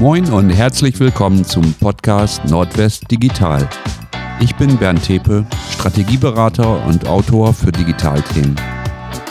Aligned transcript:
Moin 0.00 0.32
und 0.32 0.48
herzlich 0.48 0.98
willkommen 0.98 1.44
zum 1.44 1.74
Podcast 1.74 2.42
Nordwest 2.46 3.10
Digital. 3.10 3.68
Ich 4.40 4.56
bin 4.56 4.78
Bernd 4.78 5.04
Tepe, 5.04 5.44
Strategieberater 5.72 6.86
und 6.86 7.06
Autor 7.06 7.52
für 7.52 7.70
Digitalthemen. 7.70 8.56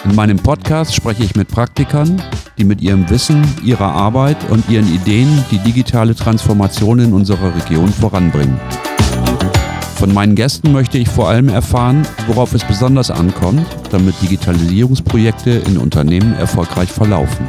In 0.06 0.14
meinem 0.14 0.38
Podcast 0.38 0.94
spreche 0.94 1.24
ich 1.24 1.36
mit 1.36 1.48
Praktikern, 1.48 2.22
die 2.60 2.66
mit 2.66 2.82
ihrem 2.82 3.10
Wissen, 3.10 3.44
ihrer 3.64 3.92
Arbeit 3.92 4.38
und 4.52 4.70
ihren 4.70 4.94
Ideen 4.94 5.44
die 5.50 5.58
digitale 5.58 6.14
Transformation 6.14 7.00
in 7.00 7.14
unserer 7.14 7.56
Region 7.56 7.92
voranbringen. 7.92 8.60
Von 9.96 10.14
meinen 10.14 10.36
Gästen 10.36 10.72
möchte 10.72 11.00
ich 11.00 11.10
vor 11.10 11.30
allem 11.30 11.50
erfahren, 11.50 12.08
worauf 12.28 12.54
es 12.54 12.64
besonders 12.64 13.10
ankommt, 13.10 13.66
damit 13.90 14.22
Digitalisierungsprojekte 14.22 15.50
in 15.50 15.80
Unternehmen 15.80 16.36
erfolgreich 16.36 16.92
verlaufen. 16.92 17.48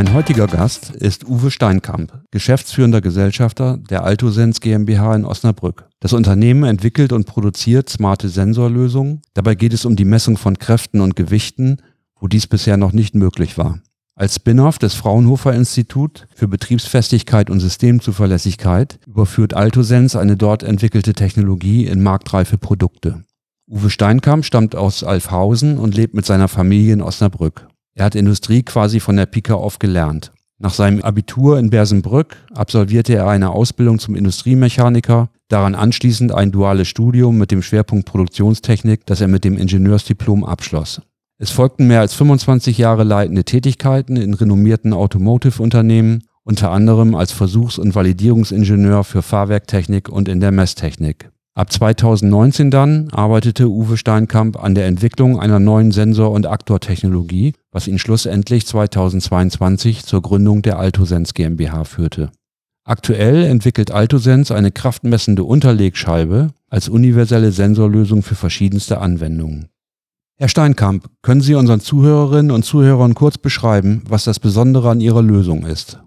Mein 0.00 0.14
heutiger 0.14 0.46
Gast 0.46 0.92
ist 0.92 1.28
Uwe 1.28 1.50
Steinkamp, 1.50 2.22
geschäftsführender 2.30 3.02
Gesellschafter 3.02 3.76
der 3.76 4.02
Altosens 4.02 4.62
GmbH 4.62 5.14
in 5.14 5.26
Osnabrück. 5.26 5.90
Das 6.00 6.14
Unternehmen 6.14 6.64
entwickelt 6.64 7.12
und 7.12 7.26
produziert 7.26 7.90
smarte 7.90 8.30
Sensorlösungen. 8.30 9.20
Dabei 9.34 9.54
geht 9.54 9.74
es 9.74 9.84
um 9.84 9.96
die 9.96 10.06
Messung 10.06 10.38
von 10.38 10.58
Kräften 10.58 11.02
und 11.02 11.16
Gewichten, 11.16 11.82
wo 12.18 12.28
dies 12.28 12.46
bisher 12.46 12.78
noch 12.78 12.92
nicht 12.92 13.14
möglich 13.14 13.58
war. 13.58 13.80
Als 14.14 14.36
Spin-off 14.36 14.78
des 14.78 14.94
Fraunhofer 14.94 15.52
Institut 15.52 16.26
für 16.34 16.48
Betriebsfestigkeit 16.48 17.50
und 17.50 17.60
Systemzuverlässigkeit 17.60 19.00
überführt 19.06 19.52
Altosens 19.52 20.16
eine 20.16 20.38
dort 20.38 20.62
entwickelte 20.62 21.12
Technologie 21.12 21.84
in 21.84 22.02
marktreife 22.02 22.56
Produkte. 22.56 23.24
Uwe 23.68 23.90
Steinkamp 23.90 24.46
stammt 24.46 24.74
aus 24.74 25.04
Alfhausen 25.04 25.76
und 25.76 25.94
lebt 25.94 26.14
mit 26.14 26.24
seiner 26.24 26.48
Familie 26.48 26.94
in 26.94 27.02
Osnabrück. 27.02 27.66
Er 28.00 28.06
hat 28.06 28.14
Industrie 28.14 28.62
quasi 28.62 28.98
von 28.98 29.16
der 29.16 29.26
Pika 29.26 29.52
auf 29.52 29.78
gelernt. 29.78 30.32
Nach 30.58 30.72
seinem 30.72 31.02
Abitur 31.02 31.58
in 31.58 31.68
Bersenbrück 31.68 32.34
absolvierte 32.54 33.14
er 33.14 33.28
eine 33.28 33.50
Ausbildung 33.50 33.98
zum 33.98 34.14
Industriemechaniker, 34.14 35.28
daran 35.48 35.74
anschließend 35.74 36.32
ein 36.32 36.50
duales 36.50 36.88
Studium 36.88 37.36
mit 37.36 37.50
dem 37.50 37.60
Schwerpunkt 37.60 38.06
Produktionstechnik, 38.06 39.04
das 39.04 39.20
er 39.20 39.28
mit 39.28 39.44
dem 39.44 39.58
Ingenieursdiplom 39.58 40.44
abschloss. 40.44 41.02
Es 41.36 41.50
folgten 41.50 41.88
mehr 41.88 42.00
als 42.00 42.14
25 42.14 42.78
Jahre 42.78 43.04
leitende 43.04 43.44
Tätigkeiten 43.44 44.16
in 44.16 44.32
renommierten 44.32 44.94
Automotive-Unternehmen, 44.94 46.22
unter 46.42 46.70
anderem 46.70 47.14
als 47.14 47.32
Versuchs- 47.32 47.78
und 47.78 47.94
Validierungsingenieur 47.94 49.04
für 49.04 49.20
Fahrwerktechnik 49.20 50.08
und 50.08 50.26
in 50.30 50.40
der 50.40 50.52
Messtechnik. 50.52 51.28
Ab 51.54 51.72
2019 51.72 52.70
dann 52.70 53.10
arbeitete 53.10 53.68
Uwe 53.68 53.96
Steinkamp 53.96 54.62
an 54.62 54.76
der 54.76 54.86
Entwicklung 54.86 55.40
einer 55.40 55.58
neuen 55.58 55.90
Sensor- 55.90 56.30
und 56.30 56.46
Aktortechnologie, 56.46 57.54
was 57.72 57.88
ihn 57.88 57.98
schlussendlich 57.98 58.66
2022 58.66 60.04
zur 60.04 60.22
Gründung 60.22 60.62
der 60.62 60.78
Altosens 60.78 61.34
GmbH 61.34 61.84
führte. 61.84 62.30
Aktuell 62.84 63.44
entwickelt 63.44 63.90
Altosens 63.90 64.50
eine 64.50 64.70
kraftmessende 64.70 65.44
Unterlegscheibe 65.44 66.48
als 66.68 66.88
universelle 66.88 67.52
Sensorlösung 67.52 68.22
für 68.22 68.36
verschiedenste 68.36 69.00
Anwendungen. 69.00 69.68
Herr 70.38 70.48
Steinkamp, 70.48 71.10
können 71.20 71.42
Sie 71.42 71.54
unseren 71.54 71.80
Zuhörerinnen 71.80 72.50
und 72.50 72.64
Zuhörern 72.64 73.14
kurz 73.14 73.38
beschreiben, 73.38 74.02
was 74.08 74.24
das 74.24 74.38
Besondere 74.38 74.88
an 74.88 75.00
Ihrer 75.00 75.20
Lösung 75.20 75.66
ist? 75.66 76.00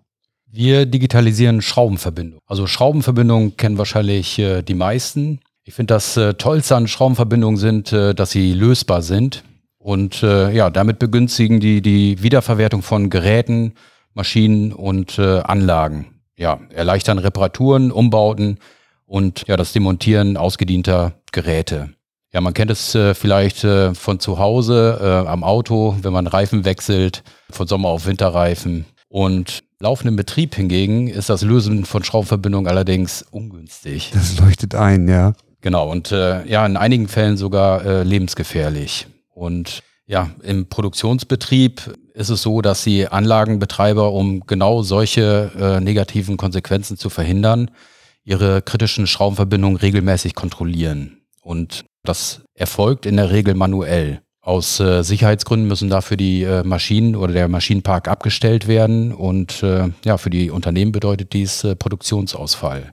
Wir 0.56 0.86
digitalisieren 0.86 1.64
Schraubenverbindungen. 1.64 2.40
Also 2.46 2.68
Schraubenverbindungen 2.68 3.58
kennen 3.58 3.80
wahrscheinlich 3.80 4.38
äh, 4.38 4.62
die 4.62 4.76
meisten. 4.76 5.40
Ich 5.64 5.74
finde, 5.74 5.96
das 5.96 6.16
äh, 6.16 6.36
Tollste 6.36 6.76
an 6.76 6.88
Schraubenverbindungen 6.88 7.58
sind, 7.58 7.92
äh, 7.92 8.14
dass 8.14 8.30
sie 8.30 8.54
lösbar 8.54 9.02
sind 9.02 9.44
und 9.80 10.22
äh, 10.22 10.52
ja, 10.52 10.70
damit 10.70 11.00
begünstigen 11.00 11.60
die 11.60 11.82
die 11.82 12.22
Wiederverwertung 12.22 12.84
von 12.84 13.10
Geräten, 13.10 13.74
Maschinen 14.14 14.74
und 14.74 15.18
äh, 15.18 15.40
Anlagen. 15.40 16.22
Ja, 16.38 16.60
erleichtern 16.70 17.18
Reparaturen, 17.18 17.92
Umbauten 17.92 18.60
und 19.08 19.48
ja, 19.48 19.58
das 19.58 19.74
Demontieren 19.74 20.38
ausgedienter 20.38 21.14
Geräte. 21.32 21.96
Ja, 22.32 22.42
man 22.42 22.54
kennt 22.54 22.70
es 22.70 22.94
äh, 22.94 23.16
vielleicht 23.16 23.64
äh, 23.64 23.96
von 23.96 24.20
zu 24.20 24.38
Hause 24.38 25.00
äh, 25.02 25.28
am 25.28 25.44
Auto, 25.44 25.98
wenn 26.04 26.14
man 26.14 26.28
Reifen 26.28 26.64
wechselt, 26.64 27.24
von 27.50 27.66
Sommer 27.66 27.90
auf 27.90 28.06
Winterreifen. 28.06 28.86
Und 29.10 29.64
laufenden 29.84 30.16
Betrieb 30.16 30.56
hingegen 30.56 31.10
ist 31.10 31.30
das 31.30 31.42
Lösen 31.42 31.84
von 31.84 32.06
Schraubenverbindungen 32.06 32.70
allerdings 32.70 33.24
ungünstig. 33.32 34.12
Das 34.14 34.40
leuchtet 34.40 34.76
ein, 34.76 35.10
ja. 35.10 35.34
Genau, 35.60 35.92
und 35.92 36.12
äh, 36.12 36.46
ja, 36.48 36.66
in 36.66 36.78
einigen 36.78 37.10
Fällen 37.10 37.36
sogar 37.36 37.86
äh, 37.86 38.04
lebensgefährlich. 38.04 39.08
Und 39.34 39.82
ja, 40.06 40.32
im 40.42 40.68
Produktionsbetrieb 40.68 41.94
ist 42.14 42.30
es 42.30 42.42
so, 42.42 42.62
dass 42.62 42.84
die 42.84 43.08
Anlagenbetreiber, 43.08 44.12
um 44.14 44.46
genau 44.48 44.84
solche 44.84 45.52
äh, 45.60 45.80
negativen 45.82 46.38
Konsequenzen 46.38 46.98
zu 46.98 47.10
verhindern, 47.10 47.70
ihre 48.24 48.62
kritischen 48.62 49.06
Schraubenverbindungen 49.06 49.78
regelmäßig 49.78 50.34
kontrollieren. 50.34 51.18
Und 51.42 51.84
das 52.04 52.42
erfolgt 52.56 53.06
in 53.06 53.18
der 53.18 53.32
Regel 53.32 53.54
manuell. 53.54 54.22
Aus 54.44 54.82
äh, 54.82 55.04
Sicherheitsgründen 55.04 55.70
müssen 55.70 55.90
dafür 55.90 56.18
die 56.18 56.44
äh, 56.44 56.64
Maschinen 56.66 57.16
oder 57.16 57.32
der 57.32 57.48
Maschinenpark 57.48 58.10
abgestellt 58.10 58.68
werden 58.68 59.14
und 59.14 59.64
äh, 59.64 59.88
ja, 60.04 60.18
für 60.18 60.30
die 60.30 60.52
Unternehmen 60.52 60.92
bedeutet 60.92 61.32
dies 61.32 61.64
äh, 61.64 61.78
Produktionsausfall. 61.78 62.92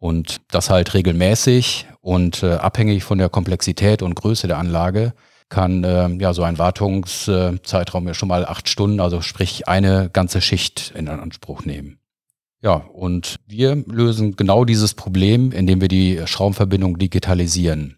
Und 0.00 0.40
das 0.50 0.70
halt 0.70 0.92
regelmäßig 0.94 1.86
und 2.00 2.42
äh, 2.42 2.54
abhängig 2.54 3.04
von 3.04 3.18
der 3.18 3.28
Komplexität 3.28 4.02
und 4.02 4.16
Größe 4.16 4.48
der 4.48 4.58
Anlage 4.58 5.14
kann 5.48 5.84
äh, 5.84 6.08
ja 6.08 6.34
so 6.34 6.42
ein 6.42 6.58
Wartungszeitraum 6.58 8.08
ja 8.08 8.14
schon 8.14 8.28
mal 8.28 8.44
acht 8.44 8.68
Stunden, 8.68 8.98
also 8.98 9.20
sprich 9.20 9.68
eine 9.68 10.10
ganze 10.12 10.40
Schicht 10.40 10.92
in 10.96 11.08
Anspruch 11.08 11.64
nehmen. 11.64 12.00
Ja, 12.62 12.74
und 12.92 13.36
wir 13.46 13.76
lösen 13.76 14.34
genau 14.34 14.64
dieses 14.64 14.94
Problem, 14.94 15.52
indem 15.52 15.80
wir 15.80 15.88
die 15.88 16.20
Schraubenverbindung 16.24 16.98
digitalisieren. 16.98 17.96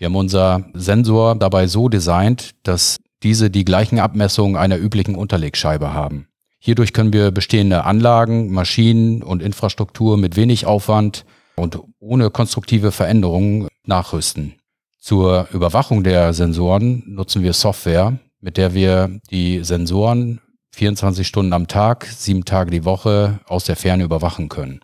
Wir 0.00 0.06
haben 0.06 0.16
unser 0.16 0.64
Sensor 0.72 1.34
dabei 1.34 1.66
so 1.66 1.90
designt, 1.90 2.52
dass 2.62 2.96
diese 3.22 3.50
die 3.50 3.66
gleichen 3.66 3.98
Abmessungen 3.98 4.56
einer 4.56 4.78
üblichen 4.78 5.14
Unterlegscheibe 5.14 5.92
haben. 5.92 6.26
Hierdurch 6.58 6.94
können 6.94 7.12
wir 7.12 7.30
bestehende 7.32 7.84
Anlagen, 7.84 8.50
Maschinen 8.50 9.22
und 9.22 9.42
Infrastruktur 9.42 10.16
mit 10.16 10.36
wenig 10.36 10.64
Aufwand 10.64 11.26
und 11.54 11.80
ohne 11.98 12.30
konstruktive 12.30 12.92
Veränderungen 12.92 13.68
nachrüsten. 13.84 14.54
Zur 14.98 15.48
Überwachung 15.52 16.02
der 16.02 16.32
Sensoren 16.32 17.02
nutzen 17.06 17.42
wir 17.42 17.52
Software, 17.52 18.18
mit 18.40 18.56
der 18.56 18.72
wir 18.72 19.20
die 19.30 19.62
Sensoren 19.64 20.40
24 20.72 21.28
Stunden 21.28 21.52
am 21.52 21.68
Tag, 21.68 22.06
sieben 22.06 22.46
Tage 22.46 22.70
die 22.70 22.86
Woche 22.86 23.40
aus 23.46 23.64
der 23.64 23.76
Ferne 23.76 24.04
überwachen 24.04 24.48
können. 24.48 24.80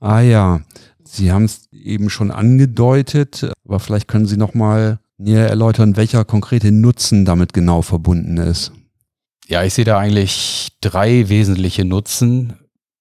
Ah 0.00 0.20
ja, 0.20 0.62
Sie 1.12 1.32
haben 1.32 1.44
es 1.44 1.68
eben 1.72 2.08
schon 2.08 2.30
angedeutet, 2.30 3.52
aber 3.64 3.80
vielleicht 3.80 4.08
können 4.08 4.26
Sie 4.26 4.36
noch 4.36 4.54
mal 4.54 5.00
näher 5.18 5.48
erläutern, 5.48 5.96
welcher 5.96 6.24
konkrete 6.24 6.72
Nutzen 6.72 7.24
damit 7.24 7.52
genau 7.52 7.82
verbunden 7.82 8.36
ist. 8.36 8.72
Ja, 9.48 9.64
ich 9.64 9.74
sehe 9.74 9.84
da 9.84 9.98
eigentlich 9.98 10.68
drei 10.80 11.28
wesentliche 11.28 11.84
Nutzen. 11.84 12.54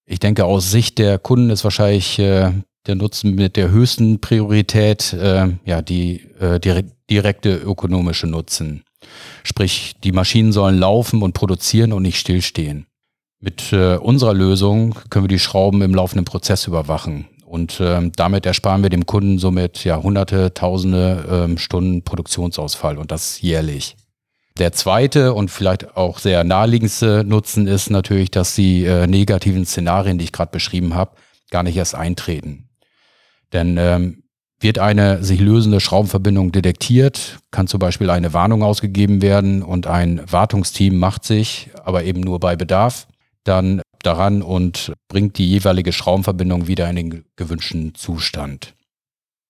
Ich 0.06 0.20
denke, 0.20 0.46
aus 0.46 0.72
Sicht 0.72 0.98
der 0.98 1.20
Kunden 1.20 1.52
ist 1.52 1.64
wahrscheinlich 1.64 2.18
äh, 2.18 2.52
der 2.88 2.96
Nutzen 2.96 3.36
mit 3.36 3.56
der 3.56 3.70
höchsten 3.70 4.20
Priorität 4.20 5.14
äh, 5.14 5.50
ja 5.66 5.82
die 5.84 6.22
äh, 6.40 6.60
direkte 7.10 7.56
ökonomische 7.56 8.26
Nutzen. 8.26 8.84
Sprich, 9.44 9.94
die 10.04 10.12
Maschinen 10.12 10.52
sollen 10.52 10.80
laufen 10.80 11.22
und 11.22 11.34
produzieren 11.34 11.94
und 11.94 12.02
nicht 12.02 12.20
stillstehen. 12.20 12.88
Mit 13.40 13.72
äh, 13.72 13.96
unserer 13.96 14.34
Lösung 14.34 14.96
können 15.10 15.26
wir 15.26 15.30
die 15.30 15.40
Schrauben 15.40 15.82
im 15.82 15.94
laufenden 15.94 16.26
Prozess 16.26 16.68
überwachen. 16.68 17.28
Und 17.50 17.82
ähm, 17.82 18.12
damit 18.16 18.46
ersparen 18.46 18.84
wir 18.84 18.92
dem 18.92 19.08
Kunden 19.08 19.40
somit 19.40 19.84
ja 19.84 20.04
hunderte, 20.04 20.54
tausende 20.54 21.26
ähm, 21.32 21.58
Stunden 21.58 22.04
Produktionsausfall 22.04 23.00
und 23.00 23.10
das 23.10 23.42
jährlich. 23.42 23.98
Der 24.60 24.72
zweite 24.72 25.34
und 25.34 25.50
vielleicht 25.50 25.98
auch 25.98 26.20
sehr 26.20 26.44
naheliegendste 26.44 27.24
Nutzen 27.26 27.66
ist 27.66 27.90
natürlich, 27.90 28.30
dass 28.30 28.54
die 28.54 28.86
äh, 28.86 29.08
negativen 29.08 29.66
Szenarien, 29.66 30.20
die 30.20 30.26
ich 30.26 30.32
gerade 30.32 30.52
beschrieben 30.52 30.94
habe, 30.94 31.16
gar 31.50 31.64
nicht 31.64 31.76
erst 31.76 31.96
eintreten. 31.96 32.70
Denn 33.52 33.78
ähm, 33.80 34.22
wird 34.60 34.78
eine 34.78 35.24
sich 35.24 35.40
lösende 35.40 35.80
Schraubenverbindung 35.80 36.52
detektiert, 36.52 37.40
kann 37.50 37.66
zum 37.66 37.80
Beispiel 37.80 38.12
eine 38.12 38.32
Warnung 38.32 38.62
ausgegeben 38.62 39.24
werden 39.24 39.64
und 39.64 39.88
ein 39.88 40.22
Wartungsteam 40.30 41.00
macht 41.00 41.24
sich, 41.24 41.72
aber 41.84 42.04
eben 42.04 42.22
nur 42.22 42.40
bei 42.40 42.56
Bedarf, 42.56 43.08
dann 43.44 43.82
daran 44.04 44.42
und 44.42 44.94
bringt 45.08 45.38
die 45.38 45.50
jeweilige 45.50 45.94
Schraubenverbindung 45.94 46.68
wieder 46.68 46.90
in 46.90 46.96
den 46.96 47.26
gewünschten 47.36 47.96
Zustand. 47.96 48.74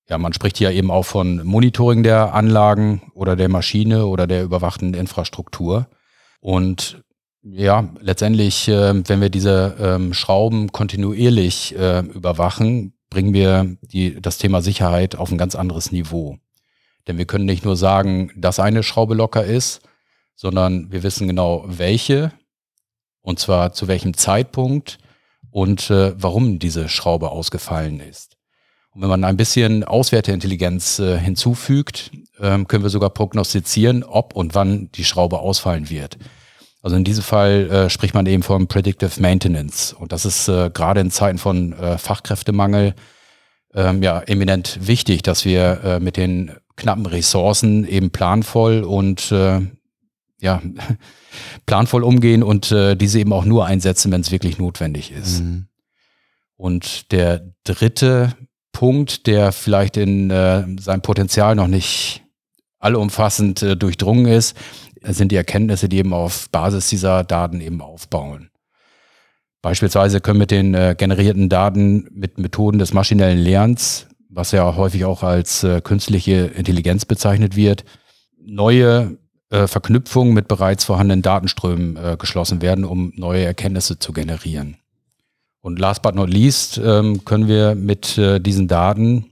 Ja, 0.10 0.18
man 0.18 0.34
spricht 0.34 0.58
hier 0.58 0.72
eben 0.72 0.90
auch 0.90 1.06
von 1.06 1.46
Monitoring 1.46 2.02
der 2.02 2.34
Anlagen 2.34 3.12
oder 3.14 3.36
der 3.36 3.50
Maschine 3.50 4.08
oder 4.08 4.26
der 4.26 4.44
überwachten 4.44 4.96
Infrastruktur. 4.96 5.88
Und 6.40 7.04
ja, 7.44 7.90
letztendlich, 8.02 8.68
äh, 8.68 9.08
wenn 9.08 9.22
wir 9.22 9.30
diese 9.30 9.76
ähm, 9.80 10.14
Schrauben 10.14 10.72
kontinuierlich 10.72 11.76
äh, 11.78 12.00
überwachen, 12.00 12.94
bringen 13.10 13.34
wir 13.34 13.78
die, 13.82 14.22
das 14.22 14.38
Thema 14.38 14.62
Sicherheit 14.62 15.16
auf 15.16 15.32
ein 15.32 15.38
ganz 15.38 15.56
anderes 15.56 15.92
Niveau. 15.92 16.38
Denn 17.08 17.18
wir 17.18 17.26
können 17.26 17.46
nicht 17.46 17.66
nur 17.66 17.76
sagen, 17.76 18.32
dass 18.36 18.60
eine 18.60 18.84
Schraube 18.84 19.16
locker 19.16 19.44
ist, 19.44 19.82
sondern 20.36 20.92
wir 20.92 21.04
wissen 21.04 21.28
genau, 21.28 21.66
welche 21.68 22.32
Und 23.22 23.40
zwar 23.40 23.74
zu 23.74 23.88
welchem 23.88 24.16
Zeitpunkt 24.16 24.98
und 25.52 25.90
äh, 25.90 26.14
warum 26.22 26.60
diese 26.60 26.90
Schraube 26.90 27.30
ausgefallen 27.32 28.00
ist. 28.00 28.38
Und 28.92 29.02
wenn 29.02 29.10
man 29.10 29.24
ein 29.24 29.38
bisschen 29.38 29.84
Auswerteintelligenz 29.84 31.00
äh, 31.00 31.18
hinzufügt, 31.18 32.12
ähm, 32.40 32.68
können 32.68 32.84
wir 32.84 32.90
sogar 32.90 33.12
prognostizieren, 33.12 34.04
ob 34.04 34.36
und 34.36 34.56
wann 34.56 34.92
die 34.94 35.06
Schraube 35.06 35.40
ausfallen 35.40 35.90
wird. 35.90 36.18
Also 36.82 36.96
in 36.96 37.04
diesem 37.04 37.24
Fall 37.24 37.70
äh, 37.70 37.90
spricht 37.90 38.14
man 38.14 38.26
eben 38.26 38.42
von 38.44 38.68
Predictive 38.68 39.22
Maintenance. 39.22 39.94
Und 39.94 40.12
das 40.12 40.26
ist 40.26 40.48
äh, 40.48 40.70
gerade 40.74 41.02
in 41.02 41.12
Zeiten 41.12 41.38
von 41.38 41.74
äh, 41.74 41.98
Fachkräftemangel 41.98 42.96
ähm, 43.76 44.02
ja 44.02 44.22
eminent 44.22 44.80
wichtig, 44.82 45.22
dass 45.22 45.46
wir 45.46 45.84
äh, 45.84 46.00
mit 46.00 46.18
den 46.18 46.52
knappen 46.76 47.06
Ressourcen 47.06 47.86
eben 47.86 48.12
planvoll 48.12 48.84
und 48.84 49.32
äh, 49.32 49.62
ja, 50.42 50.62
planvoll 51.66 52.04
umgehen 52.04 52.44
und 52.44 52.72
äh, 52.72 52.96
diese 52.96 53.20
eben 53.20 53.34
auch 53.34 53.46
nur 53.46 53.66
einsetzen, 53.66 54.12
wenn 54.12 54.22
es 54.22 54.32
wirklich 54.32 54.58
notwendig 54.58 55.12
ist. 55.12 55.42
Mhm. 55.42 55.68
Und 56.56 57.12
der 57.12 57.54
dritte 57.64 58.34
Punkt, 58.72 59.28
der 59.28 59.52
vielleicht 59.52 59.98
in 59.98 60.30
äh, 60.30 60.66
seinem 60.80 61.02
Potenzial 61.02 61.56
noch 61.56 61.68
nicht 61.68 62.24
allumfassend 62.80 63.62
äh, 63.62 63.76
durchdrungen 63.78 64.26
ist, 64.26 64.56
sind 65.04 65.32
die 65.32 65.38
Erkenntnisse, 65.38 65.90
die 65.90 65.98
eben 65.98 66.14
auf 66.14 66.50
Basis 66.50 66.90
dieser 66.90 67.24
Daten 67.24 67.62
eben 67.62 67.82
aufbauen. 67.82 68.50
Beispielsweise 69.62 70.22
können 70.22 70.40
mit 70.40 70.52
den 70.52 70.74
äh, 70.74 70.96
generierten 70.98 71.50
Daten 71.50 72.08
mit 72.12 72.38
Methoden 72.38 72.80
des 72.80 72.94
maschinellen 72.94 73.40
Lernens, 73.40 74.08
was 74.30 74.52
ja 74.52 74.76
häufig 74.76 75.06
auch 75.06 75.24
als 75.24 75.64
äh, 75.64 75.82
künstliche 75.82 76.46
Intelligenz 76.56 77.06
bezeichnet 77.06 77.56
wird, 77.56 77.84
neue 78.42 79.18
äh, 79.50 79.68
Verknüpfungen 79.68 80.34
mit 80.34 80.48
bereits 80.48 80.86
vorhandenen 80.86 81.22
Datenströmen 81.22 81.96
äh, 81.98 82.18
geschlossen 82.18 82.62
werden, 82.62 82.86
um 82.86 83.14
neue 83.16 83.44
Erkenntnisse 83.44 84.00
zu 84.00 84.14
generieren. 84.14 84.78
Und 85.62 85.80
last 85.80 86.02
but 86.02 86.16
not 86.16 86.30
least 86.30 86.80
ähm, 86.84 87.26
können 87.26 87.48
wir 87.48 87.76
mit 87.76 88.18
äh, 88.18 88.40
diesen 88.40 88.68
Daten 88.68 89.26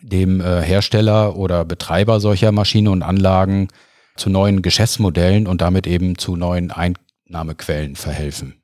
dem 0.00 0.40
äh, 0.40 0.62
Hersteller 0.62 1.36
oder 1.36 1.64
Betreiber 1.64 2.20
solcher 2.20 2.52
Maschinen 2.52 2.88
und 2.88 3.02
Anlagen 3.02 3.68
zu 4.16 4.30
neuen 4.30 4.62
Geschäftsmodellen 4.62 5.46
und 5.46 5.60
damit 5.60 5.86
eben 5.86 6.18
zu 6.18 6.36
neuen 6.36 6.70
Einnahmequellen 6.70 7.96
verhelfen. 7.96 8.54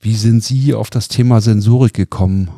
Wie 0.00 0.14
sind 0.14 0.42
Sie 0.42 0.74
auf 0.74 0.90
das 0.90 1.08
Thema 1.08 1.40
Sensorik 1.40 1.94
gekommen? 1.94 2.50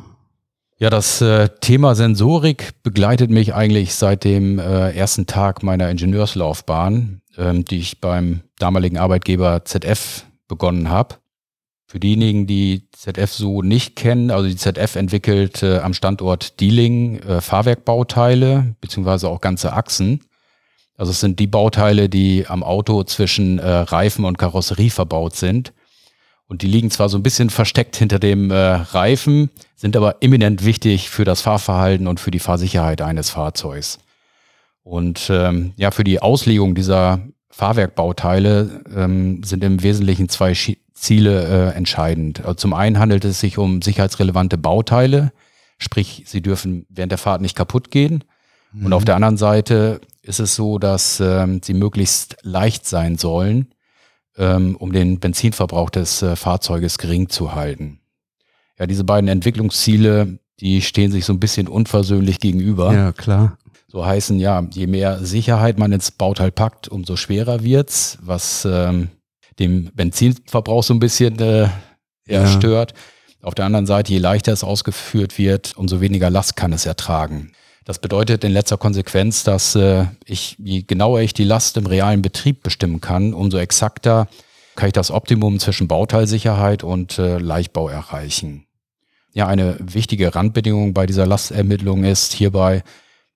Ja, 0.77 0.89
das 0.89 1.21
äh, 1.21 1.49
Thema 1.61 1.95
Sensorik 1.95 2.71
begleitet 2.83 3.29
mich 3.29 3.53
eigentlich 3.53 3.95
seit 3.95 4.23
dem 4.23 4.59
äh, 4.59 4.91
ersten 4.91 5.25
Tag 5.25 5.63
meiner 5.63 5.89
Ingenieurslaufbahn, 5.89 7.21
ähm, 7.37 7.65
die 7.65 7.79
ich 7.79 8.01
beim 8.01 8.41
damaligen 8.57 8.97
Arbeitgeber 8.97 9.65
ZF 9.65 10.25
begonnen 10.47 10.89
habe. 10.89 11.15
Für 11.87 11.99
diejenigen, 11.99 12.47
die 12.47 12.89
ZF 12.91 13.31
so 13.31 13.61
nicht 13.61 13.95
kennen, 13.95 14.31
also 14.31 14.47
die 14.47 14.55
ZF 14.55 14.95
entwickelt 14.95 15.61
äh, 15.63 15.77
am 15.79 15.93
Standort 15.93 16.59
Dieling 16.59 17.19
äh, 17.19 17.41
Fahrwerkbauteile 17.41 18.75
beziehungsweise 18.81 19.29
auch 19.29 19.39
ganze 19.39 19.73
Achsen. 19.73 20.21
Also 20.97 21.11
es 21.11 21.19
sind 21.19 21.39
die 21.39 21.47
Bauteile, 21.47 22.09
die 22.09 22.47
am 22.47 22.63
Auto 22.63 23.03
zwischen 23.03 23.59
äh, 23.59 23.69
Reifen 23.69 24.25
und 24.25 24.37
Karosserie 24.37 24.89
verbaut 24.89 25.35
sind. 25.35 25.73
Und 26.47 26.61
die 26.61 26.67
liegen 26.67 26.91
zwar 26.91 27.09
so 27.09 27.17
ein 27.17 27.23
bisschen 27.23 27.49
versteckt 27.49 27.95
hinter 27.95 28.19
dem 28.19 28.51
äh, 28.51 28.55
Reifen, 28.55 29.49
sind 29.75 29.97
aber 29.97 30.17
eminent 30.21 30.63
wichtig 30.63 31.09
für 31.09 31.25
das 31.25 31.41
Fahrverhalten 31.41 32.07
und 32.07 32.19
für 32.19 32.31
die 32.31 32.39
Fahrsicherheit 32.39 33.01
eines 33.01 33.29
Fahrzeugs. 33.29 33.99
Und 34.85 35.31
ähm, 35.31 35.73
ja, 35.77 35.89
für 35.89 36.03
die 36.03 36.21
Auslegung 36.21 36.75
dieser 36.75 37.19
Fahrwerkbauteile 37.49 38.83
ähm, 38.95 39.41
sind 39.41 39.63
im 39.63 39.81
Wesentlichen 39.81 40.29
zwei 40.29 40.53
Ziele 40.93 41.71
äh, 41.71 41.75
entscheidend. 41.75 42.41
Also 42.41 42.53
zum 42.53 42.73
einen 42.75 42.99
handelt 42.99 43.25
es 43.25 43.39
sich 43.39 43.57
um 43.57 43.81
sicherheitsrelevante 43.81 44.59
Bauteile, 44.59 45.31
sprich, 45.79 46.25
sie 46.27 46.43
dürfen 46.43 46.85
während 46.89 47.11
der 47.11 47.17
Fahrt 47.17 47.41
nicht 47.41 47.55
kaputt 47.55 47.89
gehen. 47.89 48.25
Mhm. 48.73 48.85
Und 48.85 48.93
auf 48.93 49.05
der 49.05 49.15
anderen 49.15 49.37
Seite 49.37 50.01
ist 50.21 50.39
es 50.39 50.53
so, 50.53 50.77
dass 50.77 51.19
ähm, 51.19 51.61
sie 51.63 51.73
möglichst 51.73 52.37
leicht 52.43 52.85
sein 52.85 53.17
sollen, 53.17 53.73
ähm, 54.37 54.75
um 54.75 54.93
den 54.93 55.19
Benzinverbrauch 55.19 55.89
des 55.89 56.21
äh, 56.21 56.35
Fahrzeuges 56.35 56.99
gering 56.99 57.29
zu 57.29 57.55
halten. 57.55 58.01
Ja, 58.77 58.85
diese 58.85 59.03
beiden 59.03 59.29
Entwicklungsziele, 59.29 60.37
die 60.59 60.83
stehen 60.83 61.11
sich 61.11 61.25
so 61.25 61.33
ein 61.33 61.39
bisschen 61.39 61.67
unversöhnlich 61.67 62.39
gegenüber. 62.39 62.93
Ja, 62.93 63.11
klar. 63.13 63.57
So 63.95 64.05
heißen 64.05 64.39
ja, 64.39 64.67
je 64.73 64.87
mehr 64.87 65.23
Sicherheit 65.23 65.79
man 65.79 65.93
ins 65.93 66.11
Bauteil 66.11 66.51
packt, 66.51 66.89
umso 66.89 67.15
schwerer 67.15 67.63
wird's, 67.63 68.17
was 68.19 68.67
ähm, 68.69 69.07
dem 69.57 69.89
Benzinverbrauch 69.93 70.83
so 70.83 70.93
ein 70.93 70.99
bisschen 70.99 71.39
äh, 71.39 71.61
ja, 71.61 71.69
ja. 72.27 72.47
stört. 72.47 72.93
Auf 73.41 73.55
der 73.55 73.63
anderen 73.63 73.85
Seite, 73.85 74.11
je 74.11 74.19
leichter 74.19 74.51
es 74.51 74.65
ausgeführt 74.65 75.37
wird, 75.37 75.77
umso 75.77 76.01
weniger 76.01 76.29
Last 76.29 76.57
kann 76.57 76.73
es 76.73 76.85
ertragen. 76.85 77.53
Das 77.85 77.99
bedeutet 77.99 78.43
in 78.43 78.51
letzter 78.51 78.75
Konsequenz, 78.75 79.45
dass 79.45 79.75
äh, 79.75 80.07
ich, 80.25 80.57
je 80.59 80.81
genauer 80.81 81.21
ich 81.21 81.33
die 81.33 81.45
Last 81.45 81.77
im 81.77 81.85
realen 81.85 82.21
Betrieb 82.21 82.63
bestimmen 82.63 82.99
kann, 82.99 83.33
umso 83.33 83.59
exakter 83.59 84.27
kann 84.75 84.87
ich 84.87 84.93
das 84.93 85.09
Optimum 85.09 85.57
zwischen 85.57 85.87
Bauteilsicherheit 85.87 86.83
und 86.83 87.17
äh, 87.17 87.37
Leichtbau 87.37 87.87
erreichen. 87.87 88.65
Ja, 89.31 89.47
eine 89.47 89.77
wichtige 89.79 90.35
Randbedingung 90.35 90.93
bei 90.93 91.05
dieser 91.05 91.25
Lastermittlung 91.25 92.03
ist 92.03 92.33
hierbei, 92.33 92.83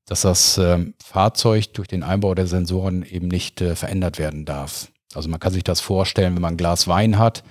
dass 0.10 0.22
das 0.22 0.58
äh, 0.58 0.86
Fahrzeug 1.04 1.74
durch 1.74 1.88
den 1.88 2.04
Einbau 2.04 2.36
der 2.36 2.48
Sensoren 2.48 3.04
eben 3.04 3.28
nicht 3.28 3.62
äh, 3.62 3.76
verändert 3.76 4.20
werden 4.20 4.46
darf. 4.46 4.88
Also 5.14 5.30
man 5.30 5.40
kann 5.40 5.54
sich 5.54 5.64
das 5.64 5.80
vorstellen, 5.80 6.36
wenn 6.36 6.42
man 6.42 6.54
ein 6.54 6.58
Glas 6.58 6.88
Wein 6.88 7.18
hat 7.18 7.44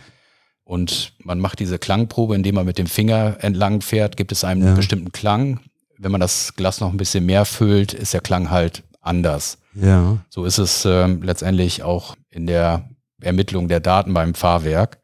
und 0.64 1.14
man 1.18 1.40
macht 1.40 1.60
diese 1.60 1.78
Klangprobe, 1.78 2.34
indem 2.34 2.56
man 2.56 2.66
mit 2.66 2.78
dem 2.78 2.86
Finger 2.86 3.36
entlang 3.40 3.80
fährt, 3.80 4.16
gibt 4.16 4.32
es 4.32 4.44
einen 4.44 4.64
ja. 4.64 4.74
bestimmten 4.74 5.12
Klang 5.12 5.60
wenn 5.98 6.12
man 6.12 6.20
das 6.20 6.54
Glas 6.54 6.80
noch 6.80 6.90
ein 6.90 6.96
bisschen 6.96 7.26
mehr 7.26 7.44
füllt, 7.44 7.92
ist 7.92 8.14
der 8.14 8.20
Klang 8.20 8.50
halt 8.50 8.84
anders. 9.00 9.58
Ja. 9.74 10.18
So 10.30 10.44
ist 10.44 10.58
es 10.58 10.84
ähm, 10.84 11.22
letztendlich 11.22 11.82
auch 11.82 12.16
in 12.30 12.46
der 12.46 12.88
Ermittlung 13.20 13.68
der 13.68 13.80
Daten 13.80 14.14
beim 14.14 14.34
Fahrwerk. 14.34 14.98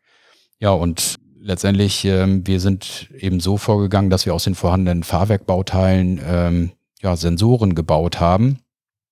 Ja, 0.61 0.71
und 0.71 1.17
letztendlich, 1.41 2.05
ähm, 2.05 2.47
wir 2.47 2.61
sind 2.61 3.09
eben 3.19 3.41
so 3.41 3.57
vorgegangen, 3.57 4.11
dass 4.11 4.25
wir 4.25 4.35
aus 4.35 4.45
den 4.45 4.55
vorhandenen 4.55 5.03
Fahrwerkbauteilen 5.03 6.21
ähm, 6.25 6.73
ja, 7.05 7.17
Sensoren 7.17 7.75
gebaut 7.75 8.19
haben. 8.19 8.59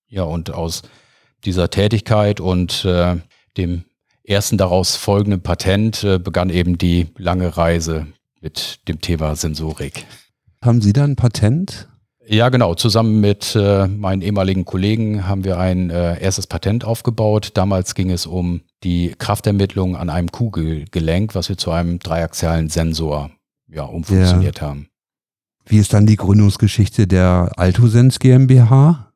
Ja, 0.09 0.25
und 0.25 0.51
aus 0.51 0.83
dieser 1.45 1.71
Tätigkeit 1.71 2.41
und 2.41 2.85
äh, 2.85 3.17
dem 3.57 3.85
ersten 4.25 4.57
daraus 4.57 4.97
folgenden 4.97 5.43
Patent 5.43 6.03
äh, 6.05 6.19
begann 6.19 6.51
eben 6.51 6.79
die 6.79 7.09
lange 7.17 7.57
Reise 7.57 8.07
mit 8.41 8.81
dem 8.89 9.01
Thema 9.01 9.37
Sensorik. 9.37 10.07
Haben 10.63 10.81
Sie 10.81 10.93
da 10.93 11.05
ein 11.05 11.17
Patent? 11.17 11.89
Ja, 12.25 12.49
genau. 12.51 12.75
Zusammen 12.75 13.21
mit 13.21 13.57
äh, 13.57 13.89
meinen 13.89 14.23
ehemaligen 14.23 14.65
Kollegen 14.65 15.27
haben 15.27 15.45
wir 15.45 15.59
ein 15.59 15.91
äh, 15.91 16.21
erstes 16.21 16.47
Patent 16.47 16.85
aufgebaut. 16.85 17.51
Damals 17.55 17.95
ging 17.95 18.11
es 18.11 18.27
um 18.27 18.63
die 18.85 19.15
Kraftermittlung 19.19 19.97
an 19.97 20.09
einem 20.09 20.31
Kugelgelenk, 20.31 21.35
was 21.35 21.49
wir 21.49 21.59
zu 21.59 21.73
einem 21.73 21.99
dreiaxialen 21.99 22.69
Sensor 22.69 23.31
ja, 23.67 23.83
umfunktioniert 23.83 24.61
ja. 24.61 24.69
haben. 24.69 24.89
Wie 25.67 25.79
ist 25.79 25.93
dann 25.93 26.07
die 26.07 26.17
Gründungsgeschichte 26.17 27.07
der 27.07 27.53
Altosens 27.57 28.19
GmbH? 28.19 29.13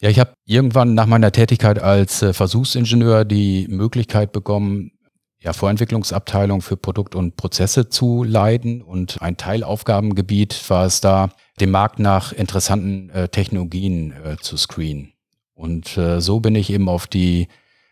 Ja, 0.00 0.10
ich 0.10 0.18
habe 0.18 0.34
irgendwann 0.44 0.94
nach 0.94 1.06
meiner 1.06 1.32
Tätigkeit 1.32 1.78
als 1.78 2.20
äh, 2.22 2.32
Versuchsingenieur 2.32 3.24
die 3.24 3.66
Möglichkeit 3.68 4.32
bekommen, 4.32 4.92
ja, 5.40 5.52
Vorentwicklungsabteilung 5.52 6.60
für 6.60 6.76
Produkt 6.76 7.14
und 7.14 7.36
Prozesse 7.36 7.88
zu 7.88 8.24
leiten 8.24 8.82
und 8.82 9.22
ein 9.22 9.36
Teilaufgabengebiet 9.36 10.68
war 10.68 10.86
es 10.86 11.00
da, 11.00 11.30
den 11.60 11.70
Markt 11.70 11.98
nach 11.98 12.32
interessanten 12.32 13.10
äh, 13.10 13.28
Technologien 13.28 14.12
äh, 14.12 14.36
zu 14.38 14.56
screenen. 14.56 15.12
Und 15.54 15.96
äh, 15.96 16.20
so 16.20 16.40
bin 16.40 16.54
ich 16.54 16.70
eben 16.70 16.88
auf 16.88 17.06
die 17.06 17.48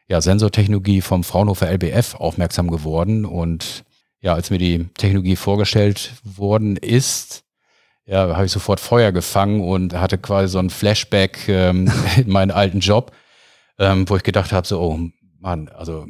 ja, 0.09 0.21
Sensortechnologie 0.21 1.01
vom 1.01 1.25
Fraunhofer 1.25 1.71
LBF 1.71 2.17
aufmerksam 2.17 2.71
geworden. 2.71 3.25
Und 3.25 3.85
ja, 4.21 4.35
als 4.35 4.51
mir 4.51 4.59
die 4.59 4.87
Technologie 4.95 5.37
vorgestellt 5.37 6.13
worden 6.25 6.77
ist, 6.77 7.44
ja, 8.07 8.35
habe 8.37 8.47
ich 8.47 8.53
sofort 8.53 8.81
Feuer 8.81 9.13
gefangen 9.13 9.61
und 9.61 9.95
hatte 9.95 10.19
quasi 10.19 10.49
so 10.49 10.59
ein 10.59 10.71
Flashback 10.71 11.49
ähm, 11.49 11.91
in 12.17 12.31
meinen 12.31 12.51
alten 12.51 12.81
Job, 12.81 13.13
ähm, 13.79 14.09
wo 14.09 14.17
ich 14.17 14.23
gedacht 14.23 14.53
habe, 14.53 14.67
so, 14.67 14.81
oh 14.81 14.99
Mann, 15.39 15.69
also 15.69 16.07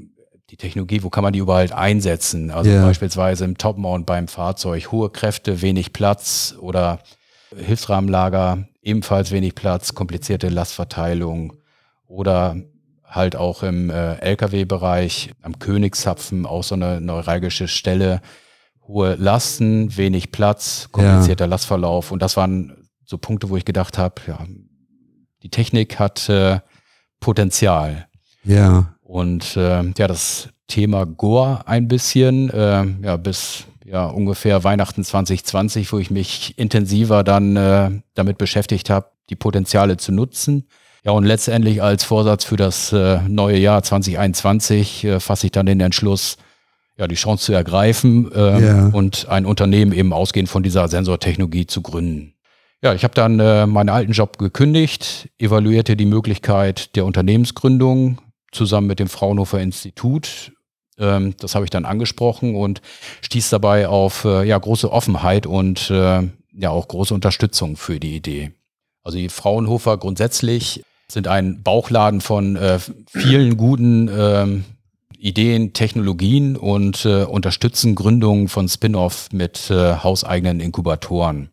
die 0.50 0.56
Technologie, 0.56 1.02
wo 1.02 1.10
kann 1.10 1.24
man 1.24 1.32
die 1.32 1.38
überall 1.38 1.72
einsetzen? 1.72 2.50
Also 2.50 2.70
yeah. 2.70 2.86
beispielsweise 2.86 3.44
im 3.44 3.58
Topmount 3.58 4.06
beim 4.06 4.28
Fahrzeug, 4.28 4.92
hohe 4.92 5.10
Kräfte, 5.10 5.62
wenig 5.62 5.92
Platz 5.92 6.54
oder 6.60 7.00
Hilfsrahmenlager, 7.56 8.68
ebenfalls 8.82 9.30
wenig 9.30 9.54
Platz, 9.54 9.94
komplizierte 9.94 10.48
Lastverteilung 10.48 11.54
oder 12.06 12.56
halt 13.04 13.36
auch 13.36 13.62
im 13.62 13.90
äh, 13.90 14.16
Lkw-Bereich, 14.16 15.30
am 15.42 15.58
Königshapfen 15.58 16.46
auch 16.46 16.64
so 16.64 16.74
eine 16.74 17.00
neuralgische 17.00 17.68
Stelle, 17.68 18.20
hohe 18.86 19.14
Lasten, 19.14 19.96
wenig 19.96 20.32
Platz, 20.32 20.88
komplizierter 20.92 21.44
ja. 21.46 21.50
Lastverlauf 21.50 22.10
und 22.10 22.20
das 22.20 22.36
waren 22.36 22.88
so 23.04 23.18
Punkte, 23.18 23.50
wo 23.50 23.56
ich 23.56 23.64
gedacht 23.64 23.98
habe, 23.98 24.14
ja, 24.26 24.38
die 25.42 25.50
Technik 25.50 25.98
hat 25.98 26.28
äh, 26.28 26.60
Potenzial. 27.20 28.06
Ja. 28.44 28.94
Und 29.02 29.56
äh, 29.56 29.82
ja, 29.82 30.08
das 30.08 30.48
Thema 30.66 31.04
Gore 31.04 31.66
ein 31.66 31.88
bisschen, 31.88 32.50
äh, 32.50 32.84
ja, 33.02 33.16
bis 33.16 33.64
ja 33.84 34.06
ungefähr 34.06 34.64
Weihnachten 34.64 35.04
2020, 35.04 35.92
wo 35.92 35.98
ich 35.98 36.10
mich 36.10 36.58
intensiver 36.58 37.22
dann 37.22 37.56
äh, 37.56 37.90
damit 38.14 38.38
beschäftigt 38.38 38.90
habe, 38.90 39.10
die 39.30 39.36
Potenziale 39.36 39.96
zu 39.96 40.12
nutzen. 40.12 40.66
Ja, 41.04 41.12
und 41.12 41.24
letztendlich 41.24 41.82
als 41.82 42.04
Vorsatz 42.04 42.44
für 42.44 42.56
das 42.56 42.92
äh, 42.92 43.20
neue 43.28 43.58
Jahr 43.58 43.82
2021 43.82 45.04
äh, 45.04 45.20
fasse 45.20 45.46
ich 45.46 45.52
dann 45.52 45.66
den 45.66 45.80
Entschluss, 45.80 46.38
ja, 46.96 47.08
die 47.08 47.14
Chance 47.16 47.46
zu 47.46 47.52
ergreifen 47.52 48.30
äh, 48.32 48.38
yeah. 48.38 48.90
und 48.92 49.28
ein 49.28 49.46
Unternehmen 49.46 49.92
eben 49.92 50.12
ausgehend 50.12 50.48
von 50.48 50.62
dieser 50.62 50.88
Sensortechnologie 50.88 51.66
zu 51.66 51.82
gründen. 51.82 52.34
Ja, 52.82 52.94
ich 52.94 53.02
habe 53.02 53.14
dann 53.14 53.40
äh, 53.40 53.66
meinen 53.66 53.88
alten 53.88 54.12
Job 54.12 54.38
gekündigt, 54.38 55.30
evaluierte 55.38 55.96
die 55.96 56.04
Möglichkeit 56.04 56.94
der 56.96 57.06
Unternehmensgründung 57.06 58.20
zusammen 58.52 58.86
mit 58.86 58.98
dem 58.98 59.08
Fraunhofer 59.08 59.60
Institut. 59.60 60.52
Ähm, 60.98 61.34
das 61.40 61.54
habe 61.54 61.64
ich 61.64 61.70
dann 61.70 61.86
angesprochen 61.86 62.54
und 62.54 62.82
stieß 63.22 63.50
dabei 63.50 63.88
auf 63.88 64.24
äh, 64.24 64.46
ja, 64.46 64.58
große 64.58 64.92
Offenheit 64.92 65.46
und 65.46 65.90
äh, 65.90 66.22
ja 66.52 66.70
auch 66.70 66.86
große 66.86 67.14
Unterstützung 67.14 67.76
für 67.76 67.98
die 67.98 68.16
Idee. 68.16 68.52
Also 69.02 69.18
die 69.18 69.28
Fraunhofer 69.28 69.98
grundsätzlich 69.98 70.82
sind 71.08 71.26
ein 71.26 71.62
Bauchladen 71.62 72.20
von 72.20 72.56
äh, 72.56 72.78
vielen 73.06 73.56
guten 73.56 74.08
ähm, 74.14 74.64
Ideen, 75.24 75.72
Technologien 75.72 76.54
und 76.54 77.06
äh, 77.06 77.24
unterstützen 77.24 77.94
Gründungen 77.94 78.48
von 78.48 78.68
Spin-off 78.68 79.28
mit 79.32 79.70
äh, 79.70 79.94
hauseigenen 79.94 80.60
Inkubatoren. 80.60 81.48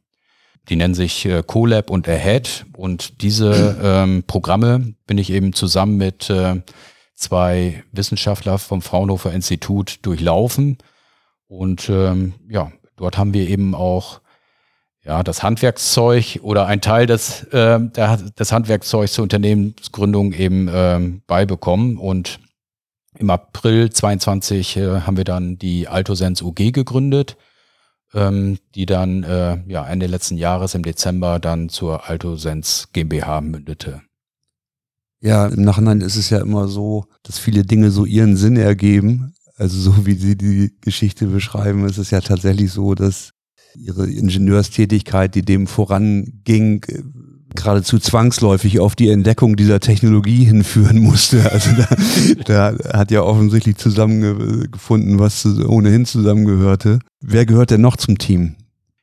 Die 0.67 0.75
nennen 0.75 0.93
sich 0.93 1.25
äh, 1.25 1.41
CoLab 1.41 1.89
und 1.89 2.05
Ahead. 2.09 2.65
Und 2.75 3.21
diese 3.21 3.79
ähm, 3.81 4.25
Programme 4.27 4.95
bin 5.07 5.17
ich 5.17 5.31
eben 5.31 5.53
zusammen 5.53 5.95
mit 5.95 6.29
äh, 6.29 6.61
zwei 7.15 7.81
Wissenschaftler 7.93 8.57
vom 8.57 8.81
Fraunhofer 8.81 9.31
Institut 9.31 9.99
durchlaufen. 10.01 10.77
Und 11.47 11.87
ähm, 11.89 12.33
ja, 12.49 12.73
dort 12.97 13.17
haben 13.17 13.33
wir 13.33 13.47
eben 13.47 13.73
auch 13.73 14.19
ja, 15.05 15.23
das 15.23 15.43
Handwerkszeug 15.43 16.39
oder 16.41 16.65
ein 16.65 16.81
Teil 16.81 17.05
des, 17.05 17.43
äh, 17.53 17.79
des 17.79 18.51
Handwerkszeugs 18.51 19.13
zur 19.13 19.23
Unternehmensgründung 19.23 20.33
eben 20.33 20.69
ähm, 20.69 21.21
beibekommen. 21.25 21.95
Und 21.95 22.40
im 23.17 23.29
April 23.29 23.89
22 23.89 24.77
äh, 24.77 25.01
haben 25.01 25.17
wir 25.17 25.23
dann 25.23 25.57
die 25.57 25.87
Altosens 25.87 26.41
UG 26.41 26.71
gegründet, 26.71 27.37
ähm, 28.13 28.57
die 28.75 28.85
dann 28.85 29.23
äh, 29.23 29.61
ja, 29.67 29.85
Ende 29.87 30.07
letzten 30.07 30.37
Jahres 30.37 30.75
im 30.75 30.83
Dezember 30.83 31.39
dann 31.39 31.69
zur 31.69 32.09
Altosens 32.09 32.89
GmbH 32.93 33.41
mündete. 33.41 34.01
Ja, 35.19 35.47
im 35.47 35.61
Nachhinein 35.61 36.01
ist 36.01 36.15
es 36.15 36.31
ja 36.31 36.39
immer 36.39 36.67
so, 36.67 37.05
dass 37.23 37.37
viele 37.37 37.63
Dinge 37.63 37.91
so 37.91 38.05
ihren 38.05 38.35
Sinn 38.35 38.57
ergeben. 38.57 39.35
Also 39.55 39.79
so 39.79 40.05
wie 40.07 40.15
Sie 40.15 40.35
die 40.35 40.75
Geschichte 40.81 41.27
beschreiben, 41.27 41.85
ist 41.85 41.99
es 41.99 42.09
ja 42.09 42.21
tatsächlich 42.21 42.71
so, 42.71 42.95
dass 42.95 43.31
Ihre 43.75 44.09
Ingenieurstätigkeit, 44.09 45.35
die 45.35 45.43
dem 45.43 45.67
voranging, 45.67 46.83
geradezu 47.55 48.00
zwangsläufig 48.00 48.79
auf 48.79 48.96
die 48.96 49.10
Entdeckung 49.10 49.55
dieser 49.55 49.79
Technologie 49.79 50.46
hinführen 50.46 51.00
musste. 51.00 51.41
Also 51.51 51.72
da, 51.75 52.74
da 52.74 52.98
hat 52.98 53.12
ja 53.12 53.24
offensichtlich 53.24 53.75
zusammengefunden, 53.75 55.20
was 55.20 55.46
ohnehin 55.46 56.05
zusammengehörte. 56.05 57.00
Wer 57.20 57.46
gehört 57.46 57.72
denn 57.72 57.81
noch 57.81 57.98
zum 57.98 58.17
Team? 58.17 58.55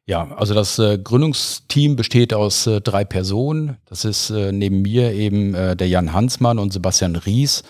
Ja, 0.07 0.33
also 0.37 0.55
das 0.55 0.79
äh, 0.79 0.99
Gründungsteam 0.99 1.95
besteht 1.95 2.33
aus 2.33 2.67
äh, 2.67 2.81
drei 2.81 3.05
Personen. 3.05 3.77
Das 3.85 4.07
ist 4.07 4.31
äh, 4.31 4.53
neben 4.53 4.81
mir 4.81 5.13
eben 5.13 5.55
äh, 5.55 5.77
der 5.77 5.89
Jan 5.89 6.15
Hansmann 6.15 6.59
und 6.59 6.73
Sebastian 6.73 7.17
Ries. 7.17 7.63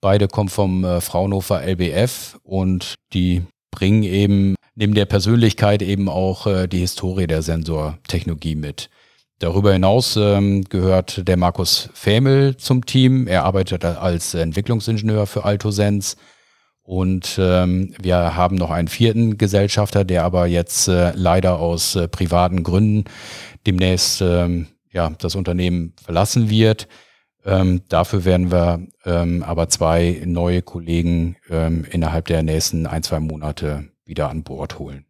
Beide 0.00 0.26
kommen 0.26 0.48
vom 0.48 0.84
äh, 0.84 1.02
Fraunhofer 1.02 1.62
LBF 1.62 2.38
und 2.42 2.94
die 3.12 3.42
bringen 3.70 4.04
eben 4.04 4.54
neben 4.74 4.94
der 4.94 5.04
Persönlichkeit 5.04 5.82
eben 5.82 6.08
auch 6.08 6.46
äh, 6.46 6.66
die 6.66 6.78
Historie 6.78 7.26
der 7.26 7.42
Sensortechnologie 7.42 8.56
mit. 8.56 8.88
Darüber 9.42 9.72
hinaus 9.72 10.16
ähm, 10.16 10.62
gehört 10.68 11.26
der 11.26 11.36
Markus 11.36 11.88
Fämel 11.94 12.56
zum 12.58 12.86
Team. 12.86 13.26
Er 13.26 13.42
arbeitet 13.42 13.84
als 13.84 14.34
Entwicklungsingenieur 14.34 15.26
für 15.26 15.44
Altosens. 15.44 16.16
Und 16.84 17.40
ähm, 17.40 17.92
wir 18.00 18.36
haben 18.36 18.54
noch 18.54 18.70
einen 18.70 18.86
vierten 18.86 19.38
Gesellschafter, 19.38 20.04
der 20.04 20.22
aber 20.22 20.46
jetzt 20.46 20.86
äh, 20.86 21.10
leider 21.16 21.58
aus 21.58 21.96
äh, 21.96 22.06
privaten 22.06 22.62
Gründen 22.62 23.10
demnächst 23.66 24.20
ähm, 24.22 24.68
ja, 24.92 25.10
das 25.18 25.34
Unternehmen 25.34 25.94
verlassen 26.00 26.48
wird. 26.48 26.86
Ähm, 27.44 27.82
dafür 27.88 28.24
werden 28.24 28.52
wir 28.52 28.86
ähm, 29.04 29.42
aber 29.42 29.68
zwei 29.68 30.22
neue 30.24 30.62
Kollegen 30.62 31.34
ähm, 31.50 31.84
innerhalb 31.90 32.26
der 32.26 32.44
nächsten 32.44 32.86
ein, 32.86 33.02
zwei 33.02 33.18
Monate 33.18 33.88
wieder 34.04 34.30
an 34.30 34.44
Bord 34.44 34.78
holen. 34.78 35.04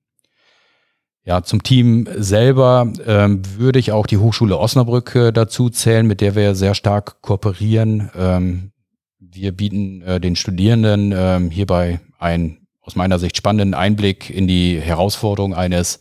Ja, 1.24 1.42
zum 1.42 1.62
Team 1.62 2.08
selber 2.16 2.92
ähm, 3.06 3.42
würde 3.56 3.78
ich 3.78 3.92
auch 3.92 4.06
die 4.06 4.18
Hochschule 4.18 4.58
Osnabrück 4.58 5.14
äh, 5.14 5.32
dazu 5.32 5.70
zählen, 5.70 6.04
mit 6.04 6.20
der 6.20 6.34
wir 6.34 6.56
sehr 6.56 6.74
stark 6.74 7.22
kooperieren. 7.22 8.10
Ähm, 8.16 8.72
wir 9.20 9.52
bieten 9.52 10.02
äh, 10.02 10.20
den 10.20 10.34
Studierenden 10.34 11.14
ähm, 11.14 11.50
hierbei 11.50 12.00
einen 12.18 12.66
aus 12.80 12.96
meiner 12.96 13.20
Sicht 13.20 13.36
spannenden 13.36 13.74
Einblick 13.74 14.30
in 14.30 14.48
die 14.48 14.80
Herausforderung 14.80 15.54
eines 15.54 16.00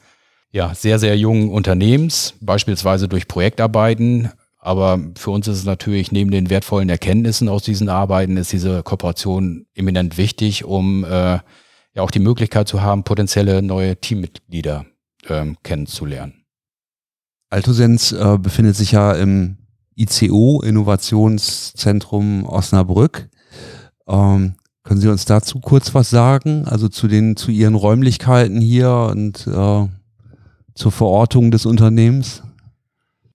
ja, 0.51 0.73
sehr, 0.73 0.97
sehr 0.97 1.15
jungen 1.15 1.49
Unternehmens, 1.49 2.33
beispielsweise 2.41 3.07
durch 3.07 3.27
Projektarbeiten. 3.27 4.31
Aber 4.57 4.99
für 5.15 5.29
uns 5.29 5.47
ist 5.47 5.59
es 5.59 5.65
natürlich 5.65 6.11
neben 6.11 6.31
den 6.31 6.49
wertvollen 6.49 6.89
Erkenntnissen 6.89 7.47
aus 7.47 7.61
diesen 7.61 7.89
Arbeiten, 7.89 8.37
ist 8.37 8.51
diese 8.51 8.81
Kooperation 8.81 9.67
eminent 9.75 10.17
wichtig, 10.17 10.65
um 10.65 11.03
äh, 11.03 11.07
ja 11.07 11.43
auch 11.97 12.11
die 12.11 12.19
Möglichkeit 12.19 12.67
zu 12.67 12.81
haben, 12.81 13.03
potenzielle 13.03 13.61
neue 13.61 13.97
Teammitglieder 13.97 14.85
ähm, 15.27 15.57
kennenzulernen. 15.63 16.45
Altosens 17.49 18.11
äh, 18.11 18.37
befindet 18.39 18.75
sich 18.75 18.93
ja 18.93 19.13
im 19.13 19.57
ICO 19.95 20.61
Innovationszentrum 20.61 22.45
Osnabrück. 22.45 23.29
Ähm, 24.07 24.55
können 24.83 25.01
Sie 25.01 25.09
uns 25.09 25.25
dazu 25.25 25.59
kurz 25.59 25.93
was 25.93 26.09
sagen? 26.09 26.65
Also 26.65 26.87
zu 26.87 27.07
den, 27.07 27.35
zu 27.35 27.51
Ihren 27.51 27.75
Räumlichkeiten 27.75 28.61
hier 28.61 29.09
und 29.11 29.45
äh, 29.47 29.87
zur 30.73 30.91
Verortung 30.91 31.51
des 31.51 31.65
Unternehmens? 31.65 32.41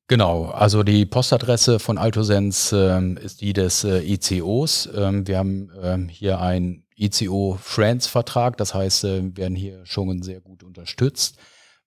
Genau, 0.08 0.46
also 0.46 0.82
die 0.82 1.04
Postadresse 1.04 1.78
von 1.78 1.98
Altosens 1.98 2.72
ähm, 2.72 3.16
ist 3.16 3.40
die 3.40 3.52
des 3.52 3.84
äh, 3.84 4.00
ICOs. 4.02 4.88
Ähm, 4.94 5.26
wir 5.26 5.38
haben 5.38 5.70
ähm, 5.82 6.08
hier 6.08 6.40
einen 6.40 6.84
ICO 6.96 7.58
Friends 7.60 8.06
Vertrag, 8.06 8.56
das 8.56 8.72
heißt, 8.72 9.04
äh, 9.04 9.36
werden 9.36 9.56
hier 9.56 9.84
schon 9.84 10.22
sehr 10.22 10.40
gut 10.40 10.62
unterstützt. 10.62 11.38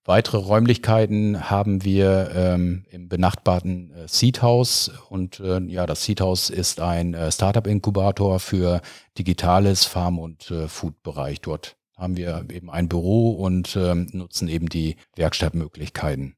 Weitere 0.04 0.38
Räumlichkeiten 0.38 1.50
haben 1.50 1.84
wir 1.84 2.30
ähm, 2.34 2.84
im 2.90 3.08
benachbarten 3.08 3.92
äh, 3.92 4.08
Seed 4.08 4.40
House 4.40 4.90
und 5.10 5.40
äh, 5.40 5.60
ja, 5.64 5.84
das 5.84 6.04
Seed 6.04 6.22
House 6.22 6.48
ist 6.48 6.80
ein 6.80 7.12
äh, 7.12 7.30
Startup-Inkubator 7.30 8.40
für 8.40 8.80
digitales 9.18 9.84
Farm- 9.84 10.18
und 10.18 10.50
äh, 10.50 10.68
Food-Bereich. 10.68 11.42
Dort 11.42 11.76
haben 11.98 12.16
wir 12.16 12.46
eben 12.50 12.70
ein 12.70 12.88
Büro 12.88 13.32
und 13.32 13.76
ähm, 13.76 14.08
nutzen 14.12 14.48
eben 14.48 14.70
die 14.70 14.96
Werkstattmöglichkeiten. 15.16 16.34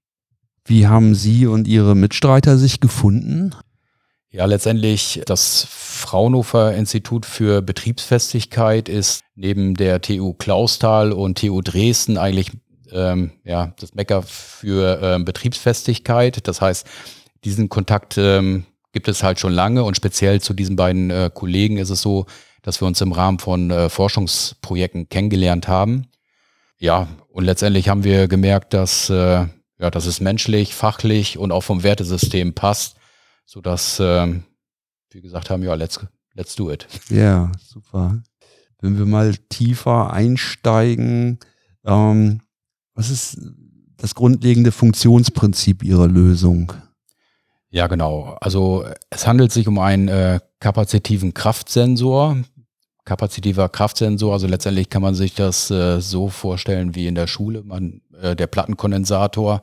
Wie 0.65 0.89
haben 0.89 1.15
Sie 1.15 1.47
und 1.47 1.69
Ihre 1.69 1.95
Mitstreiter 1.95 2.59
sich 2.59 2.81
gefunden? 2.81 3.55
Ja, 4.31 4.47
letztendlich 4.47 5.23
das 5.25 5.67
Fraunhofer 5.69 6.75
Institut 6.75 7.27
für 7.27 7.63
Betriebsfestigkeit 7.63 8.89
ist 8.89 9.23
neben 9.37 9.75
der 9.75 10.01
TU 10.01 10.33
Clausthal 10.33 11.13
und 11.13 11.39
TU 11.39 11.61
Dresden 11.61 12.17
eigentlich 12.17 12.51
ähm, 12.93 13.33
ja, 13.45 13.73
das 13.79 13.95
Mecker 13.95 14.23
für 14.23 15.01
ähm, 15.03 15.25
Betriebsfestigkeit. 15.25 16.47
Das 16.47 16.61
heißt, 16.61 16.87
diesen 17.45 17.69
Kontakt 17.69 18.19
ähm, 18.19 18.65
gibt 18.93 19.09
es 19.09 19.23
halt 19.23 19.41
schon 19.41 19.53
lange 19.53 19.85
und 19.85 19.97
speziell 19.97 20.41
zu 20.41 20.55
diesen 20.55 20.77
beiden 20.77 21.11
äh, 21.11 21.31
Kollegen 21.33 21.79
ist 21.79 21.91
es 21.91 22.03
so, 22.03 22.27
dass 22.63 22.81
wir 22.81 22.87
uns 22.87 23.01
im 23.01 23.13
Rahmen 23.13 23.39
von 23.39 23.71
äh, 23.71 23.89
Forschungsprojekten 23.89 25.09
kennengelernt 25.09 25.67
haben. 25.67 26.07
Ja, 26.79 27.09
und 27.29 27.45
letztendlich 27.45 27.89
haben 27.89 28.05
wir 28.05 28.29
gemerkt, 28.29 28.75
dass, 28.75 29.11
äh, 29.11 29.47
ja, 29.79 29.91
dass 29.91 30.07
es 30.07 30.21
menschlich, 30.21 30.75
fachlich 30.75 31.39
und 31.39 31.53
auch 31.53 31.63
vom 31.63 31.83
Wertesystem 31.83 32.55
passt, 32.55 32.97
sodass 33.47 33.99
äh, 34.01 34.41
wir 35.11 35.21
gesagt 35.21 35.51
haben, 35.51 35.63
ja, 35.63 35.75
let's, 35.75 36.01
let's 36.35 36.55
do 36.55 36.71
it. 36.71 36.87
Ja, 37.09 37.51
super. 37.59 38.23
Wenn 38.81 38.99
wir 38.99 39.07
mal 39.07 39.37
tiefer 39.49 40.13
einsteigen, 40.13 41.39
ähm, 41.85 42.43
was 42.95 43.11
ist 43.11 43.39
das 43.97 44.15
grundlegende 44.15 44.73
Funktionsprinzip 44.73 45.83
Ihrer 45.83 46.09
Lösung? 46.09 46.73
Ja, 47.71 47.87
genau. 47.87 48.37
Also 48.41 48.85
es 49.09 49.27
handelt 49.27 49.51
sich 49.51 49.67
um 49.67 49.79
einen 49.79 50.09
äh, 50.09 50.41
kapazitiven 50.61 51.33
Kraftsensor. 51.33 52.37
Kapazitiver 53.05 53.69
Kraftsensor, 53.69 54.33
also 54.33 54.47
letztendlich 54.47 54.89
kann 54.89 55.03
man 55.03 55.15
sich 55.15 55.35
das 55.35 55.71
äh, 55.71 56.01
so 56.01 56.29
vorstellen 56.29 56.95
wie 56.95 57.07
in 57.07 57.17
der 57.17 57.27
Schule. 57.27 57.63
Man, 57.65 58.01
äh, 58.21 58.37
der 58.37 58.47
Plattenkondensator, 58.47 59.63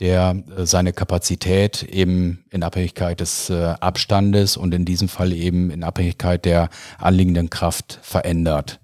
der 0.00 0.42
äh, 0.56 0.66
seine 0.66 0.92
Kapazität 0.92 1.82
eben 1.84 2.44
in 2.50 2.62
Abhängigkeit 2.62 3.20
des 3.20 3.50
äh, 3.50 3.74
Abstandes 3.78 4.56
und 4.56 4.74
in 4.74 4.84
diesem 4.84 5.08
Fall 5.08 5.32
eben 5.32 5.70
in 5.70 5.84
Abhängigkeit 5.84 6.44
der 6.44 6.68
anliegenden 6.98 7.50
Kraft 7.50 8.00
verändert. 8.02 8.80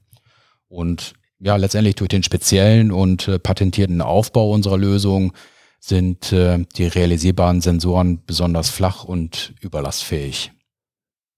Und 0.68 1.14
ja, 1.40 1.56
letztendlich 1.56 1.96
durch 1.96 2.08
den 2.08 2.22
speziellen 2.22 2.92
und 2.92 3.28
äh, 3.28 3.38
patentierten 3.38 4.02
Aufbau 4.02 4.52
unserer 4.52 4.78
Lösung 4.78 5.32
sind 5.80 6.32
äh, 6.32 6.64
die 6.76 6.86
realisierbaren 6.86 7.60
Sensoren 7.62 8.20
besonders 8.26 8.68
flach 8.68 9.04
und 9.04 9.54
überlastfähig. 9.60 10.52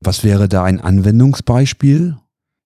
Was 0.00 0.24
wäre 0.24 0.48
da 0.48 0.64
ein 0.64 0.80
Anwendungsbeispiel? 0.80 2.16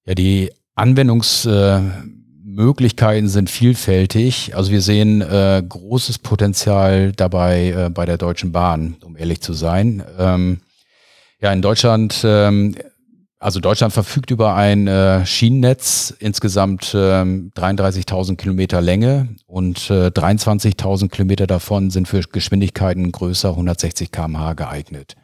Ja, 0.06 0.14
die 0.14 0.50
Anwendungsmöglichkeiten 0.74 3.26
äh, 3.26 3.30
sind 3.30 3.50
vielfältig. 3.50 4.56
Also 4.56 4.72
wir 4.72 4.80
sehen 4.80 5.20
äh, 5.20 5.62
großes 5.68 6.20
Potenzial 6.20 7.12
dabei 7.12 7.72
äh, 7.72 7.90
bei 7.90 8.06
der 8.06 8.16
Deutschen 8.16 8.52
Bahn, 8.52 8.96
um 9.04 9.18
ehrlich 9.18 9.42
zu 9.42 9.52
sein. 9.52 10.02
Ähm, 10.18 10.60
ja, 11.42 11.52
in 11.52 11.60
Deutschland 11.60 12.22
ähm, 12.24 12.74
also 13.38 13.60
Deutschland 13.60 13.92
verfügt 13.92 14.30
über 14.30 14.54
ein 14.54 14.86
äh, 14.86 15.26
Schienennetz, 15.26 16.14
insgesamt 16.18 16.94
äh, 16.94 17.22
33.000 17.22 18.36
Kilometer 18.36 18.80
Länge 18.80 19.28
und 19.46 19.90
äh, 19.90 20.06
23.000 20.06 21.08
Kilometer 21.10 21.46
davon 21.46 21.90
sind 21.90 22.08
für 22.08 22.20
Geschwindigkeiten 22.20 23.12
größer 23.12 23.50
160 23.50 24.10
km/h 24.10 24.54
geeignet. 24.54 25.16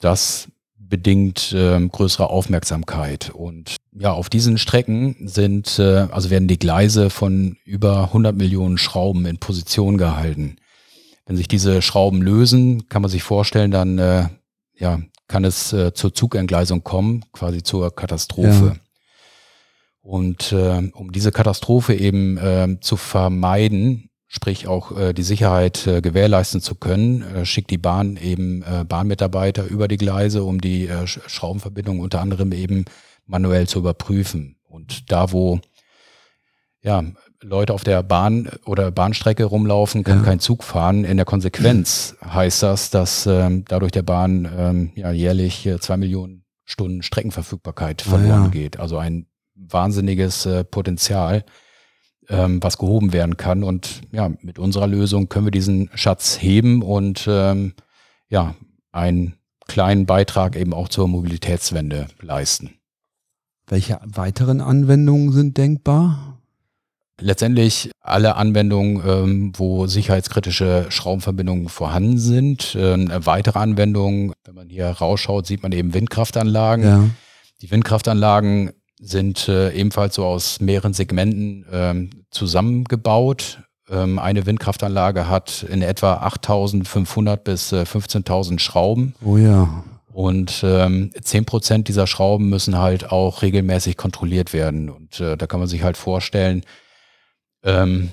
Das 0.00 0.48
bedingt 0.78 1.52
äh, 1.52 1.80
größere 1.88 2.30
Aufmerksamkeit 2.30 3.30
und 3.30 3.76
ja, 3.92 4.12
auf 4.12 4.28
diesen 4.28 4.58
Strecken 4.58 5.16
sind, 5.20 5.78
äh, 5.78 6.08
also 6.10 6.30
werden 6.30 6.48
die 6.48 6.58
Gleise 6.58 7.10
von 7.10 7.56
über 7.64 8.04
100 8.04 8.36
Millionen 8.36 8.78
Schrauben 8.78 9.26
in 9.26 9.38
Position 9.38 9.98
gehalten. 9.98 10.56
Wenn 11.26 11.36
sich 11.36 11.48
diese 11.48 11.82
Schrauben 11.82 12.22
lösen, 12.22 12.88
kann 12.88 13.02
man 13.02 13.10
sich 13.10 13.22
vorstellen, 13.22 13.70
dann 13.70 13.98
äh, 13.98 14.28
ja, 14.76 15.00
kann 15.30 15.44
es 15.44 15.72
äh, 15.72 15.94
zur 15.94 16.12
Zugentgleisung 16.12 16.82
kommen, 16.82 17.24
quasi 17.32 17.62
zur 17.62 17.94
Katastrophe. 17.94 18.74
Ja. 18.74 18.76
Und 20.02 20.50
äh, 20.50 20.90
um 20.92 21.12
diese 21.12 21.30
Katastrophe 21.30 21.94
eben 21.94 22.36
äh, 22.36 22.78
zu 22.80 22.96
vermeiden, 22.96 24.10
sprich 24.26 24.66
auch 24.66 24.96
äh, 24.98 25.12
die 25.12 25.22
Sicherheit 25.22 25.86
äh, 25.86 26.00
gewährleisten 26.00 26.60
zu 26.60 26.74
können, 26.74 27.22
äh, 27.22 27.46
schickt 27.46 27.70
die 27.70 27.78
Bahn 27.78 28.16
eben 28.16 28.62
äh, 28.62 28.84
Bahnmitarbeiter 28.84 29.66
über 29.66 29.86
die 29.86 29.98
Gleise, 29.98 30.42
um 30.42 30.60
die 30.60 30.88
äh, 30.88 31.06
Schraubenverbindung 31.06 32.00
unter 32.00 32.20
anderem 32.20 32.50
eben 32.50 32.84
manuell 33.26 33.68
zu 33.68 33.78
überprüfen. 33.78 34.56
Und 34.68 35.12
da, 35.12 35.30
wo 35.30 35.60
ja, 36.82 37.04
Leute 37.42 37.72
auf 37.72 37.84
der 37.84 38.02
Bahn 38.02 38.50
oder 38.66 38.90
Bahnstrecke 38.90 39.44
rumlaufen, 39.44 40.04
kann 40.04 40.18
ja. 40.18 40.24
kein 40.24 40.40
Zug 40.40 40.62
fahren. 40.62 41.04
In 41.04 41.16
der 41.16 41.26
Konsequenz 41.26 42.16
heißt 42.24 42.62
das, 42.62 42.90
dass 42.90 43.26
ähm, 43.26 43.64
dadurch 43.66 43.92
der 43.92 44.02
Bahn 44.02 44.48
ähm, 44.56 44.92
ja, 44.94 45.10
jährlich 45.10 45.66
äh, 45.66 45.78
zwei 45.80 45.96
Millionen 45.96 46.44
Stunden 46.64 47.02
Streckenverfügbarkeit 47.02 48.02
verloren 48.02 48.42
ah, 48.42 48.44
ja. 48.44 48.50
geht. 48.50 48.78
Also 48.78 48.98
ein 48.98 49.26
wahnsinniges 49.54 50.46
äh, 50.46 50.64
Potenzial, 50.64 51.44
ähm, 52.28 52.62
was 52.62 52.78
gehoben 52.78 53.12
werden 53.12 53.36
kann. 53.36 53.64
Und 53.64 54.02
ja, 54.12 54.30
mit 54.42 54.58
unserer 54.58 54.86
Lösung 54.86 55.28
können 55.28 55.46
wir 55.46 55.50
diesen 55.50 55.90
Schatz 55.94 56.40
heben 56.40 56.82
und 56.82 57.26
ähm, 57.28 57.74
ja, 58.28 58.54
einen 58.92 59.34
kleinen 59.66 60.06
Beitrag 60.06 60.56
eben 60.56 60.74
auch 60.74 60.88
zur 60.88 61.08
Mobilitätswende 61.08 62.08
leisten. 62.20 62.74
Welche 63.66 64.00
weiteren 64.04 64.60
Anwendungen 64.60 65.32
sind 65.32 65.56
denkbar? 65.56 66.29
Letztendlich 67.20 67.90
alle 68.00 68.36
Anwendungen, 68.36 69.02
ähm, 69.06 69.52
wo 69.56 69.86
sicherheitskritische 69.86 70.86
Schraubenverbindungen 70.88 71.68
vorhanden 71.68 72.18
sind. 72.18 72.76
Ähm, 72.78 73.10
weitere 73.12 73.58
Anwendungen, 73.58 74.32
wenn 74.44 74.54
man 74.54 74.68
hier 74.68 74.88
rausschaut, 74.88 75.46
sieht 75.46 75.62
man 75.62 75.72
eben 75.72 75.94
Windkraftanlagen. 75.94 76.84
Ja. 76.84 77.04
Die 77.62 77.70
Windkraftanlagen 77.70 78.72
sind 79.00 79.48
äh, 79.48 79.72
ebenfalls 79.72 80.14
so 80.14 80.24
aus 80.24 80.60
mehreren 80.60 80.92
Segmenten 80.92 81.64
ähm, 81.72 82.10
zusammengebaut. 82.30 83.62
Ähm, 83.90 84.18
eine 84.18 84.46
Windkraftanlage 84.46 85.28
hat 85.28 85.64
in 85.64 85.82
etwa 85.82 86.26
8.500 86.26 87.36
bis 87.36 87.72
äh, 87.72 87.82
15.000 87.82 88.58
Schrauben. 88.58 89.14
Oh 89.24 89.36
ja. 89.36 89.84
Und 90.12 90.62
ähm, 90.64 91.10
10 91.20 91.44
Prozent 91.44 91.88
dieser 91.88 92.06
Schrauben 92.06 92.48
müssen 92.50 92.78
halt 92.78 93.10
auch 93.10 93.42
regelmäßig 93.42 93.96
kontrolliert 93.96 94.52
werden. 94.52 94.90
Und 94.90 95.20
äh, 95.20 95.36
da 95.36 95.46
kann 95.46 95.60
man 95.60 95.68
sich 95.68 95.82
halt 95.82 95.96
vorstellen, 95.96 96.62
ähm, 97.62 98.10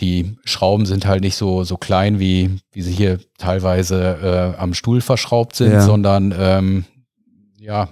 die 0.00 0.36
Schrauben 0.44 0.86
sind 0.86 1.06
halt 1.06 1.22
nicht 1.22 1.36
so, 1.36 1.64
so 1.64 1.76
klein, 1.76 2.18
wie, 2.18 2.58
wie 2.72 2.82
sie 2.82 2.92
hier 2.92 3.20
teilweise 3.38 4.54
äh, 4.56 4.60
am 4.60 4.74
Stuhl 4.74 5.00
verschraubt 5.00 5.54
sind, 5.54 5.72
ja. 5.72 5.80
sondern 5.82 6.34
ähm, 6.36 6.84
ja, 7.58 7.88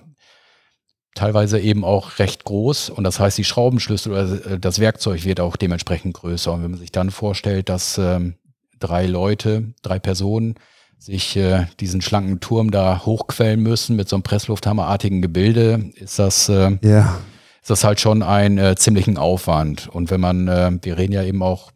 teilweise 1.14 1.60
eben 1.60 1.84
auch 1.84 2.18
recht 2.18 2.44
groß. 2.44 2.90
Und 2.90 3.04
das 3.04 3.20
heißt, 3.20 3.38
die 3.38 3.44
Schraubenschlüssel 3.44 4.12
oder 4.12 4.52
äh, 4.52 4.58
das 4.58 4.80
Werkzeug 4.80 5.24
wird 5.24 5.38
auch 5.38 5.56
dementsprechend 5.56 6.14
größer. 6.14 6.52
Und 6.52 6.64
wenn 6.64 6.72
man 6.72 6.80
sich 6.80 6.92
dann 6.92 7.10
vorstellt, 7.10 7.68
dass 7.68 7.98
ähm, 7.98 8.34
drei 8.80 9.06
Leute, 9.06 9.72
drei 9.82 10.00
Personen 10.00 10.56
sich 10.98 11.36
äh, 11.36 11.66
diesen 11.78 12.00
schlanken 12.00 12.40
Turm 12.40 12.70
da 12.72 13.04
hochquellen 13.04 13.60
müssen 13.60 13.96
mit 13.96 14.08
so 14.08 14.16
einem 14.16 14.22
Presslufthammerartigen 14.24 15.22
Gebilde, 15.22 15.90
ist 15.94 16.18
das 16.18 16.48
äh, 16.48 16.78
ja 16.82 17.20
ist 17.62 17.70
das 17.70 17.84
halt 17.84 18.00
schon 18.00 18.22
ein 18.22 18.58
äh, 18.58 18.74
ziemlichen 18.76 19.16
Aufwand. 19.16 19.88
Und 19.88 20.10
wenn 20.10 20.20
man, 20.20 20.48
äh, 20.48 20.72
wir 20.82 20.98
reden 20.98 21.12
ja 21.12 21.22
eben 21.22 21.42
auch 21.42 21.70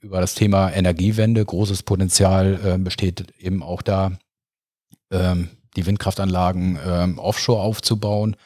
über 0.00 0.20
das 0.20 0.34
Thema 0.34 0.70
Energiewende, 0.70 1.44
großes 1.44 1.82
Potenzial 1.82 2.58
äh, 2.64 2.78
besteht 2.78 3.34
eben 3.38 3.62
auch 3.62 3.82
da, 3.82 4.12
ähm, 5.10 5.50
die 5.76 5.84
Windkraftanlagen 5.84 6.78
ähm, 6.84 7.18
offshore 7.18 7.60
aufzubauen. 7.60 8.36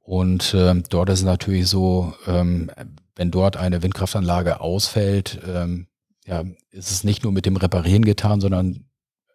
Und 0.00 0.54
ähm, 0.56 0.84
dort 0.88 1.08
ist 1.08 1.20
es 1.20 1.24
natürlich 1.24 1.68
so, 1.68 2.14
ähm, 2.26 2.70
wenn 3.16 3.30
dort 3.32 3.56
eine 3.56 3.82
Windkraftanlage 3.82 4.60
ausfällt, 4.60 5.40
ähm, 5.46 5.88
ja, 6.24 6.44
ist 6.70 6.90
es 6.92 7.02
nicht 7.02 7.24
nur 7.24 7.32
mit 7.32 7.46
dem 7.46 7.56
Reparieren 7.56 8.04
getan, 8.04 8.40
sondern 8.40 8.84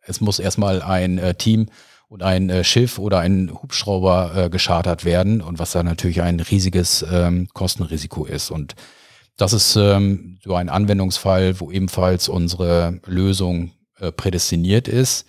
es 0.03 0.21
muss 0.21 0.39
erstmal 0.39 0.81
ein 0.81 1.17
äh, 1.17 1.35
Team 1.35 1.67
und 2.07 2.23
ein 2.23 2.49
äh, 2.49 2.63
Schiff 2.63 2.99
oder 2.99 3.19
ein 3.19 3.51
Hubschrauber 3.61 4.31
äh, 4.35 4.49
geschartert 4.49 5.05
werden 5.05 5.41
und 5.41 5.59
was 5.59 5.71
da 5.71 5.83
natürlich 5.83 6.21
ein 6.21 6.39
riesiges 6.39 7.05
ähm, 7.11 7.49
Kostenrisiko 7.53 8.25
ist. 8.25 8.49
Und 8.49 8.75
das 9.35 9.53
ist 9.53 9.75
ähm, 9.75 10.39
so 10.43 10.55
ein 10.55 10.69
Anwendungsfall, 10.69 11.59
wo 11.59 11.71
ebenfalls 11.71 12.29
unsere 12.29 12.99
Lösung 13.05 13.71
äh, 13.99 14.11
prädestiniert 14.11 14.87
ist. 14.87 15.25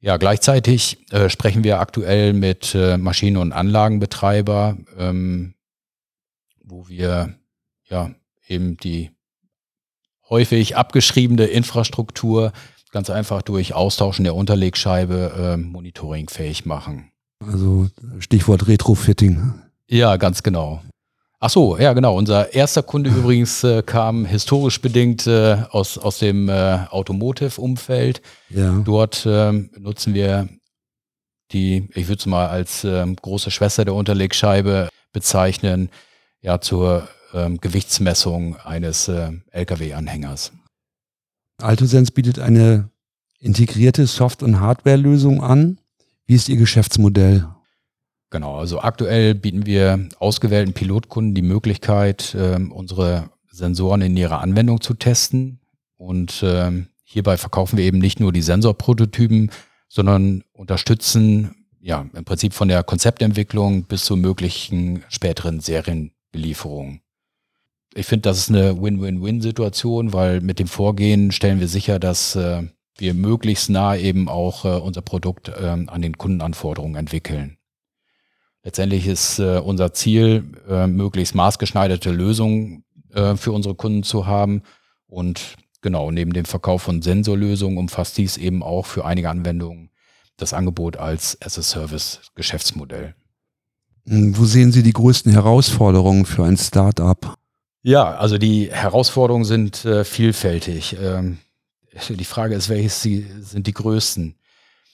Ja, 0.00 0.18
gleichzeitig 0.18 0.98
äh, 1.10 1.30
sprechen 1.30 1.64
wir 1.64 1.80
aktuell 1.80 2.32
mit 2.32 2.74
äh, 2.74 2.98
Maschinen- 2.98 3.38
und 3.38 3.52
Anlagenbetreiber, 3.52 4.76
ähm, 4.98 5.54
wo 6.62 6.88
wir 6.88 7.38
ja 7.88 8.14
eben 8.46 8.76
die 8.76 9.10
häufig 10.28 10.76
abgeschriebene 10.76 11.46
Infrastruktur 11.46 12.52
ganz 12.96 13.10
einfach 13.10 13.42
durch 13.42 13.74
Austauschen 13.74 14.24
der 14.24 14.34
Unterlegscheibe 14.34 15.54
äh, 15.54 15.56
monitoringfähig 15.58 16.64
machen. 16.64 17.10
Also 17.46 17.88
Stichwort 18.20 18.68
Retrofitting. 18.68 19.52
Ja, 19.86 20.16
ganz 20.16 20.42
genau. 20.42 20.80
Ach 21.38 21.50
so, 21.50 21.76
ja 21.76 21.92
genau. 21.92 22.16
Unser 22.16 22.54
erster 22.54 22.82
Kunde 22.82 23.10
übrigens 23.14 23.62
äh, 23.64 23.82
kam 23.82 24.24
historisch 24.24 24.80
bedingt 24.80 25.26
äh, 25.26 25.58
aus, 25.72 25.98
aus 25.98 26.20
dem 26.20 26.48
äh, 26.48 26.86
Automotive-Umfeld. 26.88 28.22
Ja. 28.48 28.80
Dort 28.82 29.26
ähm, 29.28 29.68
nutzen 29.78 30.14
wir 30.14 30.48
die, 31.52 31.90
ich 31.94 32.08
würde 32.08 32.20
es 32.20 32.24
mal 32.24 32.46
als 32.46 32.82
ähm, 32.84 33.14
große 33.16 33.50
Schwester 33.50 33.84
der 33.84 33.92
Unterlegscheibe 33.92 34.88
bezeichnen, 35.12 35.90
ja, 36.40 36.62
zur 36.62 37.06
ähm, 37.34 37.60
Gewichtsmessung 37.60 38.56
eines 38.56 39.10
Lkw-Anhängers. 39.50 40.52
AltoSense 41.66 42.12
bietet 42.12 42.38
eine 42.38 42.90
integrierte 43.38 44.06
Soft- 44.06 44.42
und 44.42 44.60
Hardware-Lösung 44.60 45.42
an. 45.42 45.78
Wie 46.26 46.34
ist 46.34 46.48
Ihr 46.48 46.56
Geschäftsmodell? 46.56 47.46
Genau, 48.30 48.56
also 48.56 48.80
aktuell 48.80 49.34
bieten 49.34 49.66
wir 49.66 50.08
ausgewählten 50.18 50.72
Pilotkunden 50.72 51.34
die 51.34 51.42
Möglichkeit, 51.42 52.34
äh, 52.34 52.58
unsere 52.70 53.30
Sensoren 53.50 54.02
in 54.02 54.16
ihrer 54.16 54.40
Anwendung 54.40 54.80
zu 54.80 54.94
testen. 54.94 55.60
Und 55.96 56.42
äh, 56.42 56.72
hierbei 57.04 57.36
verkaufen 57.36 57.78
wir 57.78 57.84
eben 57.84 57.98
nicht 57.98 58.20
nur 58.20 58.32
die 58.32 58.42
Sensorprototypen, 58.42 59.50
sondern 59.88 60.42
unterstützen 60.52 61.54
ja 61.80 62.04
im 62.12 62.24
Prinzip 62.24 62.52
von 62.52 62.68
der 62.68 62.82
Konzeptentwicklung 62.82 63.84
bis 63.84 64.04
zur 64.04 64.16
möglichen 64.16 65.04
späteren 65.08 65.60
Serienbelieferung 65.60 67.00
ich 67.96 68.06
finde, 68.06 68.22
das 68.22 68.38
ist 68.38 68.50
eine 68.50 68.80
Win-Win-Win-Situation, 68.80 70.12
weil 70.12 70.40
mit 70.40 70.58
dem 70.58 70.66
Vorgehen 70.66 71.32
stellen 71.32 71.60
wir 71.60 71.68
sicher, 71.68 71.98
dass 71.98 72.36
äh, 72.36 72.62
wir 72.98 73.14
möglichst 73.14 73.70
nah 73.70 73.96
eben 73.96 74.28
auch 74.28 74.64
äh, 74.64 74.68
unser 74.68 75.02
Produkt 75.02 75.48
äh, 75.48 75.66
an 75.86 76.02
den 76.02 76.18
Kundenanforderungen 76.18 76.96
entwickeln. 76.96 77.56
Letztendlich 78.62 79.06
ist 79.06 79.38
äh, 79.38 79.58
unser 79.58 79.94
Ziel, 79.94 80.44
äh, 80.68 80.86
möglichst 80.86 81.34
maßgeschneiderte 81.34 82.10
Lösungen 82.10 82.84
äh, 83.14 83.36
für 83.36 83.52
unsere 83.52 83.74
Kunden 83.74 84.02
zu 84.02 84.26
haben. 84.26 84.62
Und 85.06 85.56
genau, 85.80 86.10
neben 86.10 86.32
dem 86.32 86.44
Verkauf 86.44 86.82
von 86.82 87.00
Sensorlösungen 87.00 87.78
umfasst 87.78 88.18
dies 88.18 88.36
eben 88.36 88.62
auch 88.62 88.84
für 88.86 89.04
einige 89.04 89.30
Anwendungen 89.30 89.90
das 90.36 90.52
Angebot 90.52 90.98
als 90.98 91.40
as-a-Service-Geschäftsmodell. 91.40 93.14
Hm, 94.06 94.36
wo 94.36 94.44
sehen 94.44 94.70
Sie 94.70 94.82
die 94.82 94.92
größten 94.92 95.32
Herausforderungen 95.32 96.26
für 96.26 96.44
ein 96.44 96.58
Start-up? 96.58 97.38
Ja, 97.86 98.16
also 98.16 98.36
die 98.36 98.68
Herausforderungen 98.72 99.44
sind 99.44 99.84
äh, 99.84 100.02
vielfältig. 100.02 100.96
Ähm, 101.00 101.38
die 102.08 102.24
Frage 102.24 102.56
ist, 102.56 102.68
welches 102.68 103.00
sie, 103.00 103.24
sind 103.40 103.68
die 103.68 103.74
größten? 103.74 104.34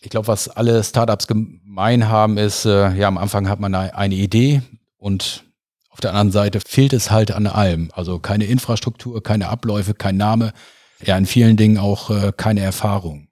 Ich 0.03 0.11
glaube, 0.11 0.29
was 0.29 0.51
alle 0.51 0.85
Startups 0.85 1.27
gemein 1.27 2.11
haben, 2.11 2.37
ist, 2.37 2.67
äh, 2.67 2.93
ja, 2.93 3.09
am 3.09 3.17
Anfang 3.17 3.49
hat 3.49 3.61
man 3.61 3.75
eine 3.75 4.15
Idee 4.15 4.61
und 4.99 5.43
auf 5.89 6.01
der 6.01 6.11
anderen 6.11 6.33
Seite 6.33 6.61
fehlt 6.61 6.93
es 6.93 7.11
halt 7.11 7.31
an 7.31 7.47
allem. 7.47 7.91
Also 7.95 8.19
keine 8.19 8.45
Infrastruktur, 8.45 9.23
keine 9.23 9.49
Abläufe, 9.49 9.95
kein 9.95 10.19
Name, 10.19 10.53
ja, 11.03 11.17
in 11.17 11.25
vielen 11.25 11.57
Dingen 11.57 11.79
auch 11.79 12.11
äh, 12.11 12.31
keine 12.37 12.61
Erfahrung. 12.61 13.29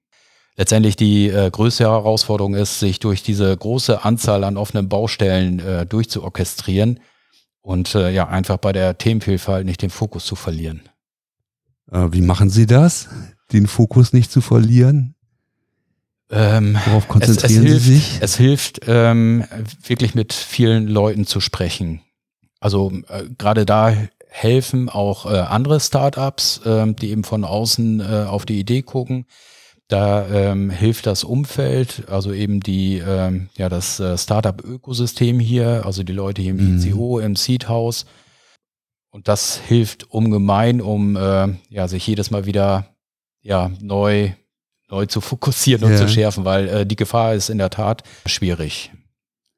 Letztendlich 0.56 0.96
die 0.96 1.28
äh, 1.28 1.50
größte 1.50 1.84
Herausforderung 1.84 2.54
ist, 2.54 2.80
sich 2.80 2.98
durch 2.98 3.22
diese 3.22 3.54
große 3.54 4.06
Anzahl 4.06 4.42
an 4.44 4.56
offenen 4.56 4.88
Baustellen 4.88 5.58
äh, 5.58 5.84
durchzuorchestrieren 5.84 6.98
und 7.62 7.94
äh, 7.94 8.10
ja, 8.10 8.28
einfach 8.28 8.56
bei 8.56 8.72
der 8.72 8.98
Themenvielfalt 8.98 9.66
nicht 9.66 9.82
den 9.82 9.90
Fokus 9.90 10.24
zu 10.24 10.36
verlieren. 10.36 10.82
Äh, 11.90 12.08
wie 12.12 12.22
machen 12.22 12.50
Sie 12.50 12.66
das, 12.66 13.08
den 13.52 13.66
Fokus 13.66 14.12
nicht 14.12 14.30
zu 14.30 14.40
verlieren? 14.40 15.14
Ähm, 16.30 16.78
Worauf 16.86 17.08
konzentrieren 17.08 17.66
es, 17.66 17.72
es 17.72 17.84
Sie 17.84 17.94
hilft, 17.94 18.08
sich? 18.10 18.18
Es 18.20 18.36
hilft, 18.36 18.80
ähm, 18.86 19.44
wirklich 19.84 20.14
mit 20.14 20.32
vielen 20.32 20.86
Leuten 20.86 21.26
zu 21.26 21.40
sprechen. 21.40 22.02
Also 22.60 22.92
äh, 23.08 23.24
gerade 23.36 23.66
da 23.66 23.92
helfen 24.28 24.88
auch 24.88 25.26
äh, 25.26 25.38
andere 25.38 25.80
Startups, 25.80 26.60
äh, 26.64 26.92
die 26.92 27.10
eben 27.10 27.24
von 27.24 27.44
außen 27.44 28.00
äh, 28.00 28.26
auf 28.28 28.46
die 28.46 28.60
Idee 28.60 28.82
gucken. 28.82 29.26
Da 29.90 30.28
ähm, 30.28 30.70
hilft 30.70 31.06
das 31.06 31.24
Umfeld, 31.24 32.04
also 32.08 32.32
eben 32.32 32.60
die, 32.60 32.98
ähm, 32.98 33.48
ja, 33.56 33.68
das 33.68 33.98
äh, 33.98 34.16
Startup-Ökosystem 34.16 35.40
hier, 35.40 35.82
also 35.84 36.04
die 36.04 36.12
Leute 36.12 36.40
hier 36.42 36.52
im 36.52 36.76
mhm. 36.76 36.80
ICO, 36.80 37.18
im 37.18 37.34
Seed-Haus. 37.34 38.06
Und 39.10 39.26
das 39.26 39.56
hilft 39.58 40.04
ungemein, 40.04 40.80
um 40.80 41.16
äh, 41.16 41.48
ja, 41.70 41.88
sich 41.88 42.06
jedes 42.06 42.30
Mal 42.30 42.46
wieder 42.46 42.86
ja, 43.42 43.72
neu, 43.80 44.30
neu 44.88 45.06
zu 45.06 45.20
fokussieren 45.20 45.82
und 45.82 45.90
ja. 45.90 45.98
zu 45.98 46.08
schärfen, 46.08 46.44
weil 46.44 46.68
äh, 46.68 46.86
die 46.86 46.94
Gefahr 46.94 47.34
ist 47.34 47.50
in 47.50 47.58
der 47.58 47.70
Tat 47.70 48.04
schwierig. 48.26 48.92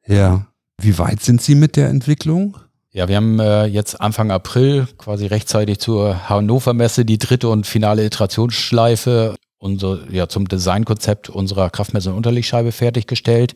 Ja. 0.07 0.47
Wie 0.81 0.97
weit 0.97 1.21
sind 1.21 1.43
Sie 1.43 1.55
mit 1.55 1.77
der 1.77 1.91
Entwicklung? 1.91 2.57
Ja, 2.91 3.07
wir 3.07 3.17
haben 3.17 3.39
äh, 3.39 3.67
jetzt 3.67 4.01
Anfang 4.01 4.31
April 4.31 4.89
quasi 4.97 5.27
rechtzeitig 5.27 5.79
zur 5.79 6.31
Hannover 6.31 6.73
Messe 6.73 7.05
die 7.05 7.19
dritte 7.19 7.51
und 7.51 7.67
finale 7.67 8.03
Iterationsschleife 8.07 9.35
unser, 9.63 10.11
ja, 10.11 10.29
zum 10.29 10.49
Designkonzept 10.49 11.31
unserer 11.31 11.71
Kraftmesser- 11.71 12.11
und 12.11 12.17
Unterlegscheibe 12.17 12.73
fertiggestellt. 12.73 13.55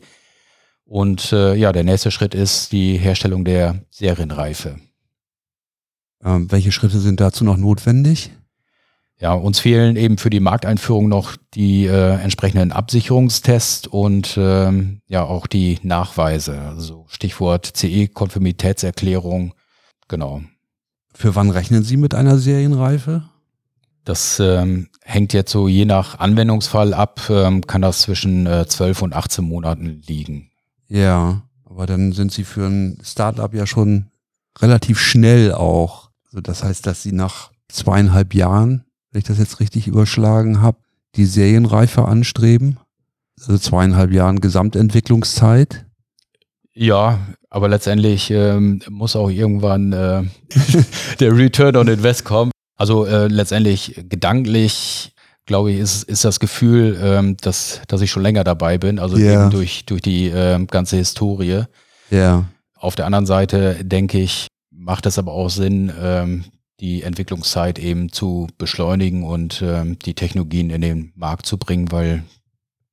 Und 0.85 1.33
äh, 1.33 1.53
ja, 1.55 1.73
der 1.73 1.83
nächste 1.83 2.11
Schritt 2.11 2.33
ist 2.33 2.71
die 2.71 2.97
Herstellung 2.97 3.43
der 3.43 3.83
Serienreife. 3.89 4.79
Ähm, 6.23 6.49
welche 6.49 6.71
Schritte 6.71 6.99
sind 6.99 7.19
dazu 7.19 7.43
noch 7.43 7.57
notwendig? 7.57 8.31
Ja, 9.19 9.33
uns 9.33 9.59
fehlen 9.59 9.97
eben 9.97 10.17
für 10.17 10.29
die 10.29 10.39
Markteinführung 10.39 11.09
noch 11.09 11.35
die 11.55 11.87
äh, 11.87 12.21
entsprechenden 12.21 12.71
Absicherungstests 12.71 13.87
und 13.87 14.35
ähm, 14.37 15.01
ja 15.07 15.23
auch 15.23 15.45
die 15.45 15.79
Nachweise. 15.83 16.61
Also 16.61 17.05
Stichwort 17.09 17.65
CE-Konformitätserklärung. 17.75 19.53
Genau. 20.07 20.41
Für 21.13 21.35
wann 21.35 21.49
rechnen 21.49 21.83
Sie 21.83 21.97
mit 21.97 22.15
einer 22.15 22.37
Serienreife? 22.37 23.23
Das 24.07 24.39
ähm, 24.39 24.87
hängt 25.01 25.33
jetzt 25.33 25.51
so 25.51 25.67
je 25.67 25.83
nach 25.83 26.17
Anwendungsfall 26.19 26.93
ab, 26.93 27.19
ähm, 27.29 27.67
kann 27.67 27.81
das 27.81 27.99
zwischen 27.99 28.47
äh, 28.47 28.65
12 28.65 29.01
und 29.01 29.13
18 29.13 29.43
Monaten 29.43 30.01
liegen. 30.07 30.49
Ja, 30.87 31.41
aber 31.65 31.87
dann 31.87 32.13
sind 32.13 32.31
Sie 32.31 32.45
für 32.45 32.67
ein 32.67 32.99
Startup 33.03 33.53
ja 33.53 33.67
schon 33.67 34.05
relativ 34.59 34.97
schnell 34.97 35.51
auch. 35.51 36.09
Also 36.27 36.39
das 36.39 36.63
heißt, 36.63 36.87
dass 36.87 37.03
Sie 37.03 37.11
nach 37.11 37.51
zweieinhalb 37.67 38.33
Jahren, 38.33 38.85
wenn 39.11 39.19
ich 39.19 39.27
das 39.27 39.39
jetzt 39.39 39.59
richtig 39.59 39.87
überschlagen 39.87 40.61
habe, 40.61 40.77
die 41.15 41.25
Serienreife 41.25 42.05
anstreben. 42.05 42.79
Also 43.37 43.57
zweieinhalb 43.57 44.13
Jahren 44.13 44.39
Gesamtentwicklungszeit. 44.39 45.85
Ja, 46.73 47.19
aber 47.49 47.67
letztendlich 47.67 48.31
ähm, 48.31 48.81
muss 48.89 49.17
auch 49.17 49.29
irgendwann 49.29 49.91
äh, 49.91 50.23
der 51.19 51.35
Return 51.35 51.75
on 51.75 51.89
Invest 51.89 52.23
kommen. 52.23 52.51
Also 52.77 53.05
äh, 53.05 53.27
letztendlich 53.27 53.95
gedanklich, 54.07 55.13
glaube 55.45 55.71
ich, 55.71 55.79
ist, 55.79 56.03
ist 56.03 56.23
das 56.23 56.39
Gefühl, 56.39 56.97
ähm, 57.01 57.35
dass, 57.37 57.81
dass 57.87 58.01
ich 58.01 58.11
schon 58.11 58.23
länger 58.23 58.43
dabei 58.43 58.77
bin, 58.77 58.99
also 58.99 59.17
yeah. 59.17 59.41
eben 59.41 59.49
durch, 59.49 59.85
durch 59.85 60.01
die 60.01 60.27
äh, 60.27 60.63
ganze 60.65 60.97
Historie. 60.97 61.63
Ja. 62.09 62.17
Yeah. 62.17 62.45
Auf 62.75 62.95
der 62.95 63.07
anderen 63.07 63.25
Seite 63.25 63.83
denke 63.83 64.19
ich, 64.19 64.47
macht 64.69 65.07
es 65.07 65.17
aber 65.17 65.33
auch 65.33 65.49
Sinn, 65.49 65.91
ähm, 65.99 66.45
die 66.79 67.01
Entwicklungszeit 67.01 67.79
eben 67.79 68.11
zu 68.11 68.47
beschleunigen 68.59 69.23
und 69.23 69.63
ähm, 69.65 69.97
die 69.97 70.13
Technologien 70.13 70.69
in 70.69 70.81
den 70.81 71.11
Markt 71.15 71.47
zu 71.47 71.57
bringen, 71.57 71.91
weil 71.91 72.23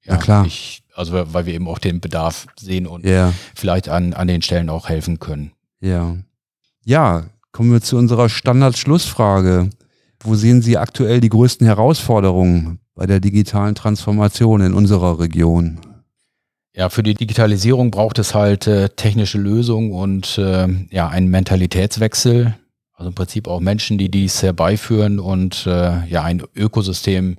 ja, 0.04 0.16
klar. 0.16 0.46
Ich, 0.46 0.82
also 0.94 1.12
weil 1.12 1.46
wir 1.46 1.54
eben 1.54 1.68
auch 1.68 1.78
den 1.78 2.00
Bedarf 2.00 2.46
sehen 2.58 2.86
und 2.86 3.04
yeah. 3.04 3.32
vielleicht 3.54 3.88
an, 3.90 4.14
an 4.14 4.28
den 4.28 4.40
Stellen 4.40 4.70
auch 4.70 4.88
helfen 4.88 5.18
können. 5.18 5.52
Ja. 5.80 6.16
Ja, 6.84 7.24
Kommen 7.54 7.70
wir 7.70 7.82
zu 7.82 7.96
unserer 7.96 8.28
Standardschlussfrage. 8.28 9.70
Wo 10.18 10.34
sehen 10.34 10.60
Sie 10.60 10.76
aktuell 10.76 11.20
die 11.20 11.28
größten 11.28 11.64
Herausforderungen 11.64 12.80
bei 12.96 13.06
der 13.06 13.20
digitalen 13.20 13.76
Transformation 13.76 14.60
in 14.60 14.74
unserer 14.74 15.20
Region? 15.20 15.78
Ja, 16.74 16.88
für 16.88 17.04
die 17.04 17.14
Digitalisierung 17.14 17.92
braucht 17.92 18.18
es 18.18 18.34
halt 18.34 18.66
äh, 18.66 18.88
technische 18.88 19.38
Lösungen 19.38 19.92
und 19.92 20.36
äh, 20.36 20.66
ja, 20.90 21.06
einen 21.06 21.28
Mentalitätswechsel. 21.28 22.56
Also 22.94 23.10
im 23.10 23.14
Prinzip 23.14 23.46
auch 23.46 23.60
Menschen, 23.60 23.98
die 23.98 24.08
dies 24.08 24.42
herbeiführen 24.42 25.20
und 25.20 25.64
äh, 25.68 26.04
ja, 26.08 26.24
ein 26.24 26.42
Ökosystem, 26.56 27.36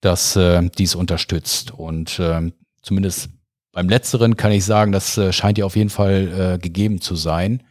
das 0.00 0.36
äh, 0.36 0.62
dies 0.78 0.94
unterstützt. 0.94 1.72
Und 1.72 2.20
äh, 2.20 2.52
zumindest 2.82 3.30
beim 3.72 3.88
Letzteren 3.88 4.36
kann 4.36 4.52
ich 4.52 4.64
sagen, 4.64 4.92
das 4.92 5.18
äh, 5.18 5.32
scheint 5.32 5.58
ja 5.58 5.64
auf 5.64 5.74
jeden 5.74 5.90
Fall 5.90 6.60
gegeben 6.62 7.00
zu 7.00 7.16
sein. 7.16 7.64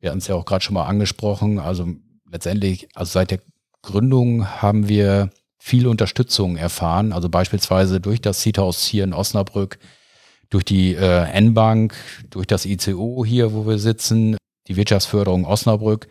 Wir 0.00 0.10
hatten 0.10 0.18
es 0.18 0.26
ja 0.26 0.34
auch 0.34 0.44
gerade 0.44 0.64
schon 0.64 0.74
mal 0.74 0.86
angesprochen. 0.86 1.58
Also 1.58 1.88
letztendlich, 2.30 2.88
also 2.94 3.12
seit 3.12 3.30
der 3.30 3.40
Gründung 3.82 4.46
haben 4.46 4.88
wir 4.88 5.30
viel 5.58 5.86
Unterstützung 5.86 6.56
erfahren. 6.56 7.12
Also 7.12 7.28
beispielsweise 7.28 8.00
durch 8.00 8.20
das 8.20 8.42
Seedhaus 8.42 8.84
hier 8.84 9.04
in 9.04 9.12
Osnabrück, 9.12 9.78
durch 10.48 10.64
die 10.64 10.94
äh, 10.94 11.30
N-Bank, 11.30 11.94
durch 12.30 12.46
das 12.46 12.64
ICO 12.64 13.24
hier, 13.24 13.52
wo 13.52 13.66
wir 13.66 13.78
sitzen, 13.78 14.36
die 14.66 14.76
Wirtschaftsförderung 14.76 15.44
Osnabrück, 15.44 16.08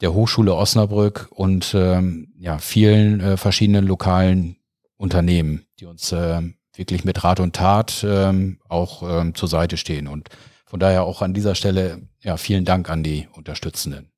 der 0.00 0.14
Hochschule 0.14 0.54
Osnabrück 0.54 1.28
und 1.30 1.74
ähm, 1.74 2.32
ja, 2.38 2.58
vielen 2.58 3.20
äh, 3.20 3.36
verschiedenen 3.36 3.86
lokalen 3.86 4.56
Unternehmen, 4.96 5.66
die 5.80 5.86
uns 5.86 6.12
äh, 6.12 6.42
wirklich 6.74 7.04
mit 7.04 7.22
Rat 7.24 7.40
und 7.40 7.54
Tat 7.54 8.04
ähm, 8.06 8.58
auch 8.68 9.02
ähm, 9.02 9.34
zur 9.34 9.48
Seite 9.48 9.76
stehen. 9.76 10.06
Und 10.08 10.28
von 10.68 10.80
daher 10.80 11.04
auch 11.04 11.22
an 11.22 11.32
dieser 11.32 11.54
Stelle 11.54 12.02
ja 12.20 12.36
vielen 12.36 12.66
Dank 12.66 12.90
an 12.90 13.02
die 13.02 13.26
Unterstützenden. 13.32 14.10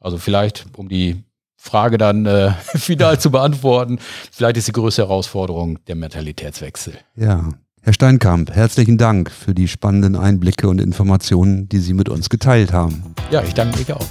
Also 0.00 0.18
vielleicht, 0.18 0.66
um 0.76 0.88
die 0.88 1.24
Frage 1.56 1.96
dann 1.96 2.26
äh, 2.26 2.52
final 2.76 3.18
zu 3.18 3.30
beantworten, 3.30 3.98
vielleicht 4.30 4.58
ist 4.58 4.68
die 4.68 4.72
größte 4.72 5.02
Herausforderung 5.02 5.78
der 5.86 5.96
Mentalitätswechsel. 5.96 6.94
Ja. 7.16 7.48
Herr 7.80 7.92
Steinkamp, 7.94 8.50
herzlichen 8.50 8.98
Dank 8.98 9.30
für 9.30 9.54
die 9.54 9.66
spannenden 9.66 10.14
Einblicke 10.14 10.68
und 10.68 10.78
Informationen, 10.78 11.70
die 11.70 11.78
Sie 11.78 11.94
mit 11.94 12.10
uns 12.10 12.28
geteilt 12.28 12.72
haben. 12.72 13.14
Ja, 13.30 13.42
ich 13.42 13.54
danke 13.54 13.78
mich 13.78 13.90
auch. 13.92 14.04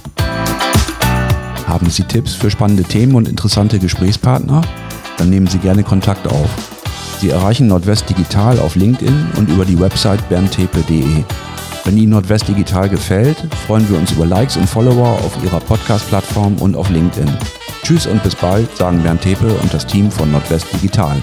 Haben 1.66 1.88
Sie 1.90 2.02
Tipps 2.02 2.34
für 2.34 2.50
spannende 2.50 2.82
Themen 2.82 3.14
und 3.14 3.28
interessante 3.28 3.78
Gesprächspartner? 3.78 4.62
Dann 5.18 5.30
nehmen 5.30 5.46
Sie 5.46 5.58
gerne 5.58 5.84
Kontakt 5.84 6.26
auf. 6.26 6.50
Sie 7.20 7.30
erreichen 7.30 7.68
Nordwest 7.68 8.08
Digital 8.08 8.58
auf 8.58 8.74
LinkedIn 8.74 9.32
und 9.36 9.48
über 9.48 9.64
die 9.64 9.78
Website 9.78 10.26
berntepe.de. 10.28 11.24
Wenn 11.88 11.96
Ihnen 11.96 12.12
Nordwest 12.12 12.46
Digital 12.46 12.86
gefällt, 12.90 13.38
freuen 13.66 13.88
wir 13.88 13.96
uns 13.96 14.12
über 14.12 14.26
Likes 14.26 14.58
und 14.58 14.66
Follower 14.66 15.08
auf 15.24 15.42
Ihrer 15.42 15.58
Podcast-Plattform 15.58 16.56
und 16.58 16.76
auf 16.76 16.90
LinkedIn. 16.90 17.34
Tschüss 17.82 18.06
und 18.06 18.22
bis 18.22 18.36
bald, 18.36 18.76
sagen 18.76 19.02
Bernd 19.02 19.22
Tepe 19.22 19.46
und 19.54 19.72
das 19.72 19.86
Team 19.86 20.10
von 20.10 20.30
Nordwest 20.30 20.66
Digital. 20.74 21.16